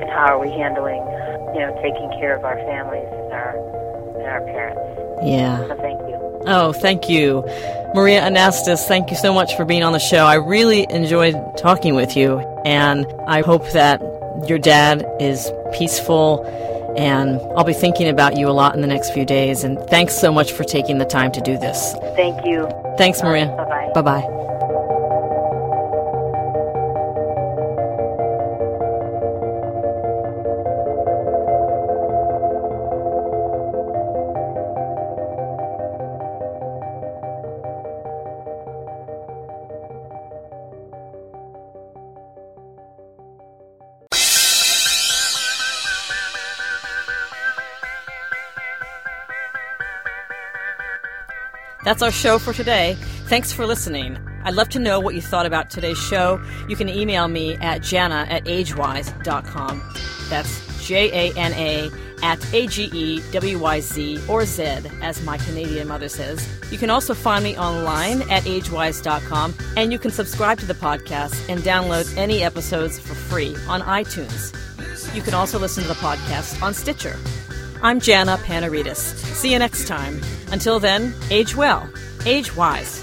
and 0.01 0.09
how 0.09 0.33
are 0.33 0.41
we 0.41 0.49
handling, 0.49 1.05
you 1.53 1.61
know, 1.61 1.77
taking 1.85 2.09
care 2.17 2.35
of 2.35 2.43
our 2.43 2.57
families 2.65 3.05
and 3.05 3.33
our 3.37 3.53
and 4.17 4.25
our 4.33 4.41
parents. 4.49 4.81
yeah. 5.21 5.61
So 5.67 5.75
thank 5.77 6.01
you. 6.09 6.17
Oh, 6.45 6.73
thank 6.73 7.07
you. 7.07 7.43
Maria 7.93 8.21
Anastas, 8.21 8.85
thank 8.87 9.11
you 9.11 9.15
so 9.15 9.31
much 9.31 9.55
for 9.55 9.63
being 9.63 9.83
on 9.83 9.93
the 9.93 9.99
show. 9.99 10.25
I 10.25 10.35
really 10.35 10.87
enjoyed 10.89 11.35
talking 11.57 11.93
with 11.93 12.17
you, 12.17 12.39
and 12.65 13.05
I 13.27 13.41
hope 13.41 13.69
that 13.71 14.01
your 14.47 14.59
dad 14.59 15.05
is 15.19 15.51
peaceful, 15.73 16.43
and 16.97 17.39
I'll 17.57 17.63
be 17.63 17.73
thinking 17.73 18.07
about 18.07 18.37
you 18.37 18.49
a 18.49 18.51
lot 18.51 18.75
in 18.75 18.81
the 18.81 18.87
next 18.87 19.11
few 19.11 19.25
days. 19.25 19.63
And 19.63 19.79
thanks 19.89 20.13
so 20.13 20.31
much 20.31 20.51
for 20.51 20.63
taking 20.63 20.97
the 20.97 21.05
time 21.05 21.31
to 21.31 21.41
do 21.41 21.57
this. 21.57 21.95
Thank 22.15 22.45
you. 22.45 22.69
Thanks, 22.97 23.21
Maria. 23.23 23.47
Bye 23.57 23.65
bye. 23.65 23.91
Bye 23.93 24.01
bye. 24.01 24.49
That's 51.83 52.01
our 52.01 52.11
show 52.11 52.39
for 52.39 52.53
today. 52.53 52.97
Thanks 53.27 53.51
for 53.51 53.65
listening. 53.65 54.17
I'd 54.43 54.55
love 54.55 54.69
to 54.69 54.79
know 54.79 54.99
what 54.99 55.15
you 55.15 55.21
thought 55.21 55.45
about 55.45 55.69
today's 55.69 55.97
show. 55.97 56.41
You 56.67 56.75
can 56.75 56.89
email 56.89 57.27
me 57.27 57.55
at 57.55 57.81
jana 57.81 58.27
at 58.29 58.43
agewyz.com. 58.45 59.81
That's 60.29 60.85
J 60.85 61.29
A 61.29 61.37
N 61.37 61.53
A 61.53 61.89
at 62.21 62.53
A 62.53 62.67
G 62.67 62.89
E 62.93 63.21
W 63.31 63.59
Y 63.59 63.79
Z 63.79 64.19
or 64.27 64.45
Z, 64.45 64.63
as 65.01 65.23
my 65.23 65.37
Canadian 65.37 65.87
mother 65.87 66.09
says. 66.09 66.47
You 66.71 66.77
can 66.77 66.89
also 66.89 67.13
find 67.13 67.43
me 67.43 67.57
online 67.57 68.21
at 68.23 68.43
agewyz.com, 68.43 69.53
and 69.77 69.91
you 69.91 69.99
can 69.99 70.11
subscribe 70.11 70.59
to 70.59 70.65
the 70.65 70.73
podcast 70.73 71.49
and 71.49 71.61
download 71.61 72.15
any 72.17 72.43
episodes 72.43 72.99
for 72.99 73.13
free 73.13 73.55
on 73.67 73.81
iTunes. 73.81 74.53
You 75.15 75.21
can 75.21 75.33
also 75.33 75.59
listen 75.59 75.83
to 75.83 75.89
the 75.89 75.95
podcast 75.95 76.61
on 76.61 76.73
Stitcher. 76.73 77.17
I'm 77.81 77.99
Jana 77.99 78.37
Panaritis. 78.37 79.22
See 79.33 79.51
you 79.51 79.59
next 79.59 79.87
time. 79.87 80.21
Until 80.51 80.79
then, 80.79 81.13
age 81.29 81.55
well, 81.55 81.89
age 82.25 82.55
wise. 82.55 83.02